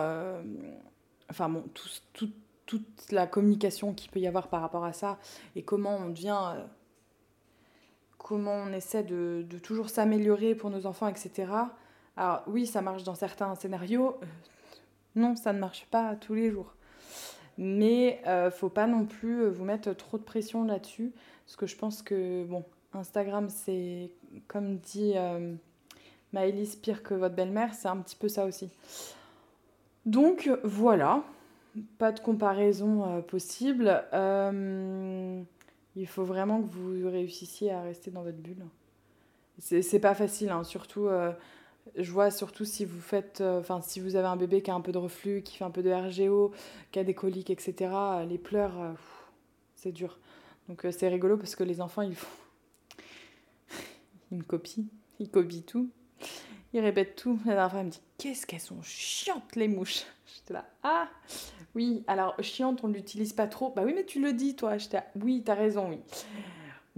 enfin 1.30 1.50
bon, 1.50 1.64
tout, 1.74 1.90
tout, 2.14 2.32
toute 2.68 3.12
la 3.12 3.26
communication 3.26 3.94
qu'il 3.94 4.12
peut 4.12 4.20
y 4.20 4.28
avoir 4.28 4.50
par 4.50 4.62
rapport 4.62 4.86
à 4.86 4.94
ça 4.94 5.18
et 5.56 5.64
comment 5.64 5.96
on 5.96 6.10
devient 6.10 6.40
euh, 6.56 6.64
comment 8.20 8.54
on 8.54 8.74
essaie 8.74 9.04
de, 9.04 9.46
toujours 9.64 9.90
s'améliorer 9.90 10.54
pour 10.54 10.70
nos 10.70 10.86
enfants, 10.86 11.08
etc. 11.08 11.52
Alors 12.18 12.44
oui, 12.46 12.68
ça 12.68 12.82
marche 12.82 13.04
dans 13.04 13.16
certains 13.16 13.56
scénarios. 13.56 14.18
Euh, 14.22 14.26
non, 15.16 15.36
ça 15.36 15.54
ne 15.54 15.60
marche 15.60 15.86
pas 15.90 16.16
tous 16.16 16.36
les 16.36 16.52
jours. 16.52 16.76
Mais 17.58 18.22
euh, 18.28 18.52
faut 18.52 18.70
pas 18.70 18.86
non 18.86 19.06
plus 19.06 19.48
vous 19.48 19.64
mettre 19.64 19.94
trop 19.94 20.18
de 20.18 20.24
pression 20.24 20.64
là-dessus. 20.64 21.14
Parce 21.46 21.56
que 21.56 21.66
je 21.66 21.76
pense 21.76 22.04
que, 22.04 22.44
bon, 22.44 22.66
Instagram, 22.94 23.50
c'est, 23.50 24.12
comme 24.48 24.78
dit 24.78 25.16
Maëlys, 26.34 26.76
pire 26.76 27.02
que 27.02 27.14
votre 27.14 27.34
belle-mère, 27.34 27.74
c'est 27.74 27.88
un 27.88 27.98
petit 27.98 28.18
peu 28.18 28.28
ça 28.28 28.46
aussi. 28.46 28.70
Donc 30.06 30.52
voilà, 30.64 31.24
pas 31.98 32.12
de 32.12 32.20
comparaison 32.20 33.06
euh, 33.06 33.22
possible. 33.22 34.04
Euh, 34.14 35.42
il 35.96 36.08
faut 36.08 36.24
vraiment 36.24 36.62
que 36.62 36.68
vous 36.70 37.10
réussissiez 37.10 37.72
à 37.72 37.82
rester 37.82 38.12
dans 38.12 38.24
votre 38.24 38.38
bulle. 38.38 38.66
C'est 39.60 40.00
pas 40.00 40.14
facile, 40.14 40.50
hein. 40.50 40.64
surtout. 40.64 41.08
Euh, 41.08 41.32
je 41.96 42.12
vois 42.12 42.30
surtout 42.30 42.66
si 42.66 42.86
vous 42.86 43.00
faites, 43.00 43.42
enfin 43.42 43.82
si 43.82 44.00
vous 44.00 44.16
avez 44.16 44.28
un 44.28 44.36
bébé 44.36 44.62
qui 44.62 44.70
a 44.70 44.76
un 44.76 44.82
peu 44.82 44.92
de 44.92 45.00
reflux, 45.00 45.42
qui 45.42 45.58
fait 45.58 45.64
un 45.64 45.72
peu 45.72 45.82
de 45.82 45.90
RGO, 45.90 46.52
qui 46.92 47.00
a 47.00 47.04
des 47.04 47.16
coliques, 47.16 47.50
etc. 47.50 47.90
Les 48.30 48.38
pleurs, 48.38 48.74
c'est 49.76 49.94
dur. 49.94 50.20
Donc 50.70 50.86
c'est 50.92 51.08
rigolo 51.08 51.38
parce 51.38 51.56
que 51.56 51.64
les 51.64 51.82
enfants, 51.82 52.04
ils 52.04 52.16
me 54.32 54.44
copient, 54.48 54.84
ils 55.20 55.32
copient 55.32 55.64
tout, 55.66 55.90
ils 56.78 56.82
répètent 56.82 57.16
tout. 57.16 57.40
La 57.46 57.54
dernière 57.54 57.72
fois, 57.72 57.80
elle 57.80 57.88
me 57.88 57.92
dit, 57.92 58.02
qu'est-ce 58.18 58.46
qu'elles 58.46 58.60
sont 58.60 58.82
chiantes 58.84 59.56
les 59.56 59.68
mouches. 59.68 60.04
J'étais 60.36 60.54
là, 60.54 60.66
ah 60.84 61.08
oui, 61.76 62.04
alors 62.08 62.36
chiante, 62.42 62.84
on 62.84 62.88
l'utilise 62.88 63.34
pas 63.34 63.48
trop. 63.48 63.74
Bah 63.76 63.84
oui, 63.86 63.94
mais 63.96 64.04
tu 64.04 64.22
le 64.22 64.34
dis, 64.34 64.56
toi. 64.56 64.78
J'étais 64.78 65.02
oui, 65.22 65.44
t'as 65.46 65.56
raison, 65.56 65.90
oui. 65.90 66.00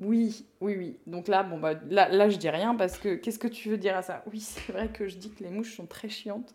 Oui, 0.01 0.45
oui, 0.61 0.75
oui. 0.77 0.97
Donc 1.07 1.27
là, 1.27 1.43
bon, 1.43 1.59
bah, 1.59 1.73
là, 1.89 2.07
là, 2.09 2.29
je 2.29 2.37
dis 2.37 2.49
rien 2.49 2.75
parce 2.75 2.97
que 2.97 3.15
qu'est-ce 3.15 3.39
que 3.39 3.47
tu 3.47 3.69
veux 3.69 3.77
dire 3.77 3.97
à 3.97 4.01
ça? 4.01 4.23
Oui, 4.31 4.39
c'est 4.39 4.71
vrai 4.71 4.87
que 4.87 5.07
je 5.07 5.17
dis 5.17 5.29
que 5.29 5.43
les 5.43 5.49
mouches 5.49 5.75
sont 5.75 5.85
très 5.85 6.09
chiantes, 6.09 6.53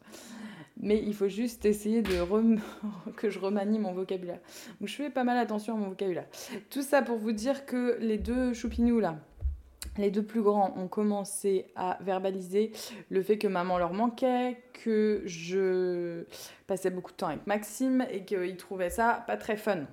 mais 0.79 1.03
il 1.03 1.15
faut 1.15 1.29
juste 1.29 1.65
essayer 1.67 2.03
de 2.03 2.25
que 3.17 3.29
je 3.31 3.39
remanie 3.39 3.79
mon 3.79 3.93
vocabulaire. 3.93 4.41
Donc 4.81 4.89
je 4.89 4.95
fais 4.95 5.11
pas 5.11 5.25
mal 5.25 5.37
attention 5.37 5.75
à 5.75 5.79
mon 5.79 5.89
vocabulaire. 5.89 6.27
Tout 6.71 6.83
ça 6.83 7.03
pour 7.03 7.19
vous 7.19 7.33
dire 7.33 7.67
que 7.67 7.99
les 8.01 8.19
deux 8.19 8.55
choupinous 8.55 9.01
là, 9.01 9.19
les 9.97 10.11
deux 10.11 10.23
plus 10.23 10.43
grands 10.43 10.75
ont 10.77 10.89
commencé 10.89 11.67
à 11.77 11.99
verbaliser 12.01 12.73
le 13.11 13.23
fait 13.23 13.39
que 13.39 13.47
maman 13.47 13.79
leur 13.79 13.93
manquait, 13.93 14.59
que 14.73 15.23
je 15.25 16.25
passais 16.67 16.91
beaucoup 16.91 17.13
de 17.13 17.17
temps 17.17 17.29
avec 17.29 17.47
Maxime 17.47 18.07
et 18.11 18.25
qu'ils 18.25 18.57
trouvaient 18.57 18.91
ça 18.91 19.25
pas 19.27 19.37
très 19.37 19.57
fun. 19.57 19.85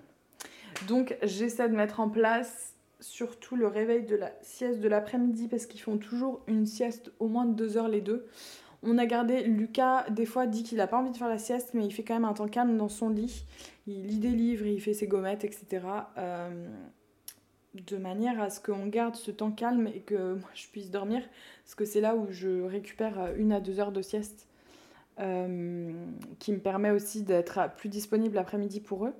Donc 0.87 1.15
j'essaie 1.23 1.69
de 1.69 1.75
mettre 1.75 1.99
en 1.99 2.09
place 2.09 2.75
surtout 2.99 3.55
le 3.55 3.67
réveil 3.67 4.03
de 4.03 4.15
la 4.15 4.31
sieste 4.41 4.79
de 4.79 4.87
l'après-midi 4.87 5.47
parce 5.47 5.65
qu'ils 5.65 5.81
font 5.81 5.97
toujours 5.97 6.41
une 6.47 6.65
sieste 6.65 7.11
au 7.19 7.27
moins 7.27 7.45
de 7.45 7.53
deux 7.53 7.77
heures 7.77 7.89
les 7.89 8.01
deux. 8.01 8.27
On 8.83 8.97
a 8.97 9.05
gardé, 9.05 9.43
Lucas, 9.43 10.09
des 10.09 10.25
fois, 10.25 10.47
dit 10.47 10.63
qu'il 10.63 10.79
n'a 10.79 10.87
pas 10.87 10.97
envie 10.97 11.11
de 11.11 11.17
faire 11.17 11.29
la 11.29 11.37
sieste, 11.37 11.75
mais 11.75 11.85
il 11.85 11.91
fait 11.91 12.03
quand 12.03 12.15
même 12.15 12.25
un 12.25 12.33
temps 12.33 12.47
calme 12.47 12.77
dans 12.77 12.89
son 12.89 13.09
lit. 13.09 13.45
Il 13.85 14.07
lit 14.07 14.17
des 14.17 14.29
livres, 14.29 14.65
il 14.65 14.81
fait 14.81 14.95
ses 14.95 15.05
gommettes, 15.05 15.43
etc. 15.43 15.81
de 17.73 17.97
manière 17.97 18.41
à 18.41 18.49
ce 18.49 18.59
qu'on 18.59 18.87
garde 18.87 19.15
ce 19.15 19.31
temps 19.31 19.51
calme 19.51 19.87
et 19.87 20.01
que 20.01 20.33
moi 20.39 20.49
je 20.53 20.67
puisse 20.67 20.91
dormir. 20.91 21.21
Parce 21.63 21.75
que 21.75 21.85
c'est 21.85 22.01
là 22.01 22.15
où 22.15 22.27
je 22.29 22.63
récupère 22.63 23.33
une 23.37 23.51
à 23.51 23.59
deux 23.59 23.79
heures 23.79 23.91
de 23.91 24.01
sieste. 24.01 24.47
Euh, 25.19 25.91
qui 26.39 26.51
me 26.51 26.57
permet 26.59 26.89
aussi 26.89 27.21
d'être 27.21 27.59
plus 27.75 27.89
disponible 27.89 28.35
l'après-midi 28.35 28.79
pour 28.79 29.05
eux. 29.05 29.13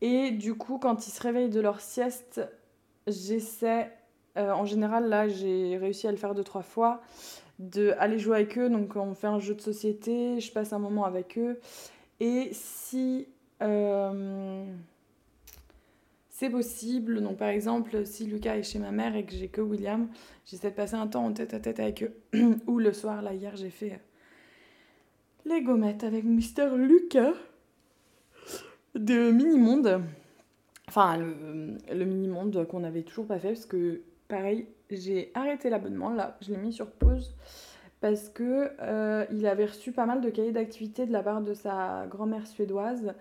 Et 0.00 0.30
du 0.30 0.54
coup, 0.54 0.78
quand 0.78 1.06
ils 1.06 1.10
se 1.10 1.20
réveillent 1.20 1.50
de 1.50 1.60
leur 1.60 1.80
sieste, 1.80 2.40
j'essaie, 3.06 3.92
euh, 4.38 4.52
en 4.52 4.64
général, 4.64 5.08
là, 5.08 5.28
j'ai 5.28 5.76
réussi 5.76 6.06
à 6.06 6.12
le 6.12 6.16
faire 6.16 6.34
deux, 6.34 6.44
trois 6.44 6.62
fois, 6.62 7.02
de 7.58 7.94
aller 7.98 8.18
jouer 8.18 8.36
avec 8.36 8.56
eux. 8.56 8.70
Donc, 8.70 8.96
on 8.96 9.14
fait 9.14 9.26
un 9.26 9.40
jeu 9.40 9.54
de 9.54 9.60
société, 9.60 10.40
je 10.40 10.52
passe 10.52 10.72
un 10.72 10.78
moment 10.78 11.04
avec 11.04 11.36
eux. 11.38 11.58
Et 12.20 12.50
si 12.52 13.28
euh, 13.62 14.64
c'est 16.38 16.50
possible, 16.50 17.22
donc 17.22 17.38
par 17.38 17.48
exemple, 17.48 18.04
si 18.04 18.26
Lucas 18.26 18.58
est 18.58 18.62
chez 18.62 18.78
ma 18.78 18.90
mère 18.90 19.16
et 19.16 19.24
que 19.24 19.32
j'ai 19.32 19.48
que 19.48 19.62
William, 19.62 20.06
j'essaie 20.44 20.68
de 20.68 20.74
passer 20.74 20.94
un 20.94 21.06
temps 21.06 21.24
en 21.24 21.32
tête 21.32 21.54
à 21.54 21.60
tête 21.60 21.80
avec 21.80 22.02
eux. 22.02 22.12
Ou 22.66 22.78
le 22.78 22.92
soir, 22.92 23.22
là, 23.22 23.32
hier, 23.32 23.56
j'ai 23.56 23.70
fait 23.70 23.98
les 25.46 25.62
gommettes 25.62 26.04
avec 26.04 26.24
Mister 26.24 26.68
Lucas 26.76 27.32
de 28.94 29.30
Mini-Monde. 29.30 30.02
Enfin, 30.88 31.16
le, 31.16 32.04
Mini-Monde 32.04 32.66
qu'on 32.68 32.80
n'avait 32.80 33.02
toujours 33.02 33.26
pas 33.26 33.38
fait 33.38 33.54
parce 33.54 33.64
que, 33.64 34.02
pareil, 34.28 34.66
j'ai 34.90 35.30
arrêté 35.32 35.70
l'abonnement 35.70 36.10
là, 36.10 36.36
je 36.42 36.50
l'ai 36.50 36.58
mis 36.58 36.74
sur 36.74 36.90
pause 36.90 37.34
parce 38.08 38.28
que 38.28 38.70
euh, 38.82 39.26
il 39.32 39.48
avait 39.48 39.64
reçu 39.64 39.90
pas 39.90 40.06
mal 40.06 40.20
de 40.20 40.30
cahiers 40.30 40.52
d'activité 40.52 41.06
de 41.06 41.12
la 41.12 41.24
part 41.24 41.40
de 41.40 41.54
sa 41.54 42.06
grand-mère 42.08 42.46
suédoise. 42.46 43.14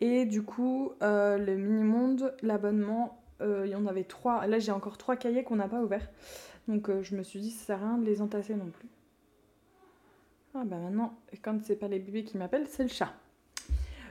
Et 0.00 0.26
du 0.26 0.44
coup 0.44 0.92
euh, 1.02 1.38
le 1.38 1.56
mini 1.56 1.82
monde 1.82 2.32
l'abonnement 2.42 3.20
euh, 3.40 3.64
il 3.66 3.72
y 3.72 3.74
en 3.74 3.84
avait 3.84 4.04
trois. 4.04 4.46
Là 4.46 4.60
j'ai 4.60 4.70
encore 4.70 4.96
trois 4.96 5.16
cahiers 5.16 5.42
qu'on 5.42 5.56
n'a 5.56 5.66
pas 5.66 5.82
ouverts. 5.82 6.08
Donc 6.68 6.88
je 7.02 7.16
me 7.16 7.24
suis 7.24 7.40
dit 7.40 7.50
ça 7.50 7.66
sert 7.66 7.82
à 7.82 7.88
rien 7.88 7.98
de 7.98 8.04
les 8.04 8.22
entasser 8.22 8.54
non 8.54 8.66
plus. 8.66 8.86
Ah 10.54 10.62
bah 10.64 10.76
maintenant 10.76 11.18
quand 11.42 11.58
c'est 11.64 11.74
pas 11.74 11.88
les 11.88 11.98
bébés 11.98 12.22
qui 12.22 12.38
m'appellent 12.38 12.68
c'est 12.68 12.84
le 12.84 12.90
chat. 12.90 13.12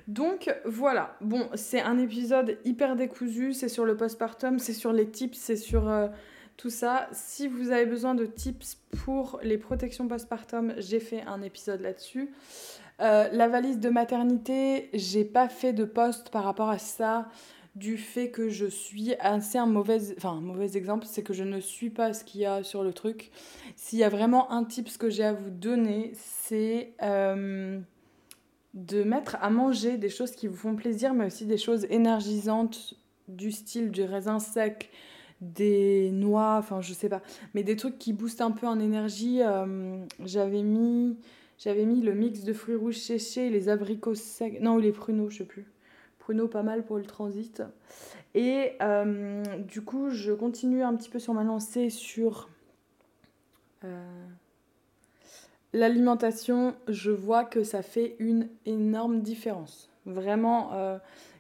Donc 0.10 0.54
voilà, 0.66 1.16
bon, 1.22 1.50
c'est 1.56 1.82
un 1.82 1.98
épisode 1.98 2.58
hyper 2.66 2.98
décousu, 2.98 3.54
c'est 3.54 3.70
sur 3.70 3.86
le 3.86 3.96
postpartum, 3.96 4.60
c'est 4.60 4.74
sur 4.74 4.92
les 4.92 5.10
tips, 5.10 5.38
c'est 5.38 5.58
sur 5.58 5.90
tout 6.58 6.70
ça. 6.70 7.08
Si 7.12 7.48
vous 7.48 7.72
avez 7.72 7.86
besoin 7.86 8.16
de 8.16 8.26
tips 8.26 8.78
pour 9.04 9.40
les 9.44 9.58
protections 9.58 10.08
postpartum, 10.08 10.74
j'ai 10.78 11.00
fait 11.00 11.22
un 11.22 11.42
épisode 11.42 11.82
là-dessus. 11.82 12.32
Euh, 13.00 13.30
la 13.32 13.48
valise 13.48 13.80
de 13.80 13.90
maternité, 13.90 14.90
j'ai 14.94 15.24
pas 15.24 15.50
fait 15.50 15.72
de 15.74 15.86
post 15.86 16.30
par 16.30 16.44
rapport 16.44 16.70
à 16.70 16.80
ça 16.80 17.30
du 17.76 17.98
fait 17.98 18.32
que 18.32 18.50
je 18.50 18.66
suis 18.66 19.14
assez 19.20 19.60
un 19.60 19.68
mauvais, 19.68 20.00
enfin, 20.18 20.42
mauvais 20.42 20.76
exemple, 20.76 21.06
c'est 21.08 21.22
que 21.22 21.34
je 21.34 21.44
ne 21.44 21.60
suis 21.60 21.92
pas 21.92 22.12
ce 22.14 22.24
qu'il 22.24 22.42
y 22.42 22.46
a 22.46 22.64
sur 22.64 22.84
le 22.84 22.92
truc. 22.92 23.30
S'il 23.76 24.00
y 24.00 24.04
a 24.04 24.10
vraiment 24.10 24.52
un 24.52 24.64
tip 24.64 24.90
que 24.98 25.12
j'ai 25.12 25.24
à 25.24 25.34
vous 25.34 25.52
donner, 25.52 26.12
c'est... 26.16 26.94
Euh, 27.04 27.80
de 28.74 29.02
mettre 29.04 29.38
à 29.42 29.50
manger 29.50 29.98
des 29.98 30.10
choses 30.10 30.32
qui 30.32 30.48
vous 30.48 30.56
font 30.56 30.76
plaisir, 30.76 31.16
mais 31.16 31.26
aussi 31.26 31.46
des 31.46 31.58
choses 31.58 31.88
énergisantes 31.90 32.94
du 33.28 33.52
style 33.52 33.90
du 33.90 34.04
raisin 34.04 34.38
sec, 34.38 34.92
des 35.42 36.12
noix, 36.12 36.56
enfin 36.58 36.82
je 36.82 36.94
sais 36.94 37.10
pas, 37.10 37.22
mais 37.54 37.64
des 37.64 37.76
trucs 37.76 37.98
qui 37.98 38.14
boostent 38.14 38.42
un 38.42 38.52
peu 38.52 38.68
en 38.68 38.80
énergie. 38.80 39.42
Euh, 39.42 39.98
j'avais 40.26 40.64
mis 40.64 41.18
j'avais 41.58 41.86
mis 41.86 42.02
le 42.02 42.14
mix 42.14 42.44
de 42.44 42.54
fruits 42.54 42.76
rouges 42.76 43.00
séchés, 43.00 43.50
les 43.50 43.70
abricots 43.70 44.16
secs, 44.16 44.60
non 44.62 44.76
ou 44.76 44.80
les 44.80 44.92
pruneaux, 44.92 45.30
je 45.30 45.40
sais 45.40 45.44
plus. 45.44 45.66
Pruneaux 46.20 46.48
pas 46.48 46.62
mal 46.62 46.86
pour 46.86 46.98
le 46.98 47.06
transit. 47.06 47.64
Et 48.36 48.74
euh, 48.82 49.44
du 49.68 49.82
coup, 49.82 50.10
je 50.10 50.34
continue 50.34 50.84
un 50.84 50.96
petit 50.96 51.10
peu 51.10 51.18
sur 51.18 51.34
ma 51.34 51.44
lancée 51.44 51.90
sur 51.90 52.50
euh, 53.84 54.28
L'alimentation, 55.74 56.76
je 56.88 57.12
vois 57.12 57.44
que 57.44 57.64
ça 57.64 57.82
fait 57.82 58.16
une 58.20 58.50
énorme 58.66 59.22
différence. 59.22 59.90
Vraiment, 60.06 60.72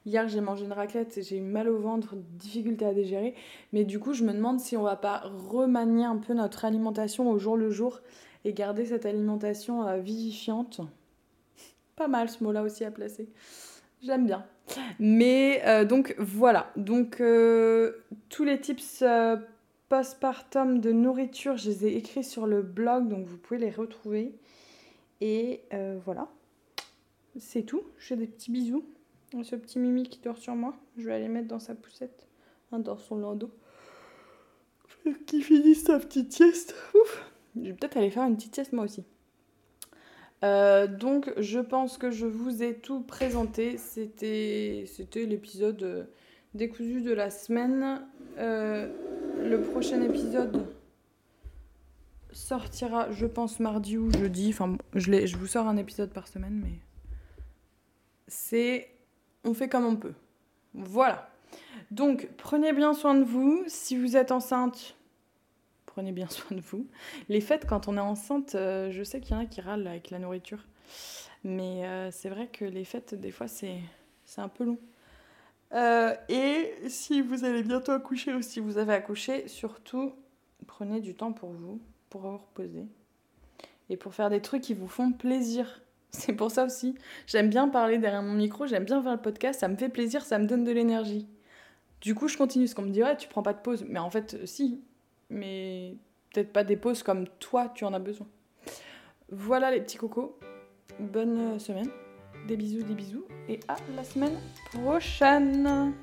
hier 0.08 0.28
j'ai 0.28 0.42
mangé 0.42 0.66
une 0.66 0.74
raclette, 0.74 1.20
j'ai 1.22 1.38
eu 1.38 1.42
mal 1.42 1.70
au 1.70 1.78
ventre, 1.78 2.16
difficulté 2.16 2.86
à 2.86 2.94
digérer. 2.94 3.36
Mais 3.74 3.84
du 3.84 4.00
coup, 4.00 4.14
je 4.14 4.24
me 4.24 4.34
demande 4.34 4.60
si 4.60 4.76
on 4.76 4.82
va 4.82 4.96
pas 4.96 5.22
remanier 5.26 6.06
un 6.06 6.18
peu 6.18 6.34
notre 6.34 6.66
alimentation 6.66 7.30
au 7.30 7.38
jour 7.38 7.56
le 7.56 7.70
jour 7.70 8.02
et 8.44 8.54
garder 8.54 8.86
cette 8.86 9.06
alimentation 9.06 9.88
euh, 9.88 9.98
vivifiante. 9.98 10.82
Pas 11.96 12.08
mal 12.08 12.30
ce 12.30 12.44
mot-là 12.44 12.64
aussi 12.64 12.84
à 12.84 12.92
placer. 12.92 13.30
J'aime 14.02 14.26
bien. 14.26 14.46
Mais 15.00 15.62
euh, 15.66 15.86
donc 15.86 16.16
voilà. 16.18 16.72
Donc 16.76 17.18
tous 17.18 18.44
les 18.44 18.60
tips 18.60 19.04
postpartum 19.90 20.80
de 20.80 20.92
nourriture, 20.92 21.58
je 21.58 21.70
les 21.70 21.86
ai 21.86 21.98
écrits 21.98 22.24
sur 22.24 22.46
le 22.46 22.62
blog, 22.62 23.08
donc 23.08 23.26
vous 23.26 23.38
pouvez 23.38 23.60
les 23.60 23.70
retrouver. 23.70 24.34
Et 25.22 25.62
euh, 25.74 25.98
voilà, 26.04 26.28
c'est 27.40 27.64
tout. 27.64 27.84
Je 27.98 28.08
fais 28.08 28.16
des 28.16 28.28
petits 28.28 28.52
bisous. 28.52 28.86
Ce 29.44 29.56
petit 29.56 29.78
Mimi 29.78 30.04
qui 30.04 30.20
dort 30.20 30.38
sur 30.38 30.56
moi, 30.56 30.76
je 30.98 31.06
vais 31.06 31.14
aller 31.14 31.28
mettre 31.28 31.48
dans 31.48 31.60
sa 31.60 31.76
poussette, 31.76 32.28
hein, 32.72 32.80
dans 32.80 32.98
son 32.98 33.18
landau. 33.18 33.52
Qui 35.26 35.42
finisse 35.42 35.84
sa 35.84 36.00
petite 36.00 36.32
sieste. 36.32 36.76
Ouf. 36.94 37.32
Je 37.56 37.68
vais 37.68 37.74
peut-être 37.74 37.98
aller 37.98 38.10
faire 38.10 38.24
une 38.24 38.36
petite 38.36 38.56
sieste 38.56 38.74
moi 38.74 38.86
aussi. 38.86 39.04
Euh, 40.44 40.86
donc 40.86 41.34
je 41.38 41.60
pense 41.60 41.98
que 41.98 42.12
je 42.12 42.26
vous 42.26 42.64
ai 42.64 42.76
tout 42.76 43.02
présenté. 43.02 43.78
C'était 43.78 44.86
l'épisode 45.16 45.84
euh, 45.84 46.04
décousu 46.54 47.02
de 47.02 47.12
la 47.12 47.30
semaine. 47.30 48.02
Euh, 48.38 48.88
le 49.44 49.62
prochain 49.62 50.02
épisode 50.02 50.68
sortira, 52.32 53.12
je 53.12 53.26
pense, 53.26 53.60
mardi 53.60 53.98
ou 53.98 54.12
jeudi. 54.12 54.50
Enfin, 54.50 54.78
je, 54.94 55.26
je 55.26 55.38
vous 55.38 55.48
sors 55.48 55.68
un 55.68 55.78
épisode 55.78 56.12
par 56.12 56.28
semaine, 56.28 56.62
mais 56.64 56.80
c'est. 58.28 58.90
On 59.48 59.54
fait 59.54 59.70
comme 59.70 59.86
on 59.86 59.96
peut. 59.96 60.14
Voilà. 60.74 61.30
Donc, 61.90 62.28
prenez 62.38 62.74
bien 62.74 62.94
soin 62.94 63.16
de 63.16 63.24
vous. 63.24 63.64
Si 63.68 63.98
vous 63.98 64.18
êtes 64.18 64.32
enceinte, 64.32 64.96
prenez 65.86 66.12
bien 66.12 66.28
soin 66.30 66.58
de 66.58 66.62
vous. 66.62 66.86
Les 67.30 67.42
fêtes, 67.42 67.66
quand 67.66 67.88
on 67.88 67.98
est 67.98 68.02
enceinte, 68.02 68.56
euh, 68.56 68.92
je 68.92 69.04
sais 69.04 69.22
qu'il 69.22 69.36
y 69.36 69.40
en 69.40 69.42
a 69.42 69.46
qui 69.46 69.62
râlent 69.62 69.88
avec 69.88 70.12
la 70.12 70.20
nourriture. 70.20 70.66
Mais 71.44 71.86
euh, 71.86 72.12
c'est 72.12 72.30
vrai 72.30 72.48
que 72.48 72.66
les 72.66 72.84
fêtes, 72.84 73.16
des 73.16 73.32
fois, 73.32 73.48
c'est 73.48 73.80
un 74.38 74.50
peu 74.50 74.66
long. 74.66 74.80
Euh, 75.74 76.14
et 76.30 76.74
si 76.88 77.22
vous 77.22 77.46
allez 77.46 77.64
bientôt 77.64 77.94
accoucher 77.94 78.34
ou 78.34 78.42
si 78.42 78.60
vous 78.60 78.78
avez 78.78 78.94
accouché, 78.94 79.48
surtout 79.48 80.14
prenez 80.66 81.02
du 81.02 81.14
temps 81.14 81.34
pour 81.34 81.52
vous, 81.52 81.82
pour 82.10 82.22
vous 82.22 82.38
reposer 82.38 82.86
et 83.90 83.98
pour 83.98 84.14
faire 84.14 84.30
des 84.30 84.42
trucs 84.42 84.62
qui 84.62 84.74
vous 84.74 84.88
font 84.88 85.12
plaisir. 85.12 85.82
C'est 86.20 86.34
pour 86.34 86.50
ça 86.50 86.66
aussi, 86.66 86.96
j'aime 87.28 87.50
bien 87.50 87.70
parler 87.70 88.00
derrière 88.00 88.24
mon 88.24 88.34
micro, 88.34 88.66
j'aime 88.66 88.86
bien 88.86 89.04
faire 89.04 89.12
le 89.12 89.22
podcast, 89.22 89.60
ça 89.60 89.68
me 89.68 89.76
fait 89.76 89.88
plaisir, 89.88 90.26
ça 90.26 90.40
me 90.40 90.48
donne 90.48 90.64
de 90.64 90.72
l'énergie. 90.72 91.28
Du 92.02 92.16
coup, 92.16 92.28
je 92.28 92.38
continue. 92.38 92.68
Ce 92.68 92.76
qu'on 92.76 92.82
me 92.82 92.90
dit, 92.90 93.04
ouais, 93.04 93.16
tu 93.18 93.28
prends 93.28 93.44
pas 93.44 93.54
de 93.54 93.60
pause. 93.60 93.86
Mais 93.88 94.00
en 94.00 94.10
fait, 94.10 94.46
si. 94.46 94.82
Mais 95.30 95.96
peut-être 96.34 96.52
pas 96.52 96.64
des 96.64 96.76
pauses 96.76 97.04
comme 97.04 97.28
toi, 97.40 97.72
tu 97.74 97.86
en 97.86 97.94
as 97.94 98.00
besoin. 98.00 98.28
Voilà 99.30 99.72
les 99.72 99.82
petits 99.82 99.98
cocos. 99.98 100.38
Bonne 101.00 101.60
semaine. 101.60 101.90
Des 102.48 102.58
bisous, 102.58 102.84
des 102.84 102.96
bisous. 102.96 103.26
Et 103.50 103.60
à 103.68 103.76
la 103.96 104.04
semaine 104.04 104.38
prochaine. 104.72 105.94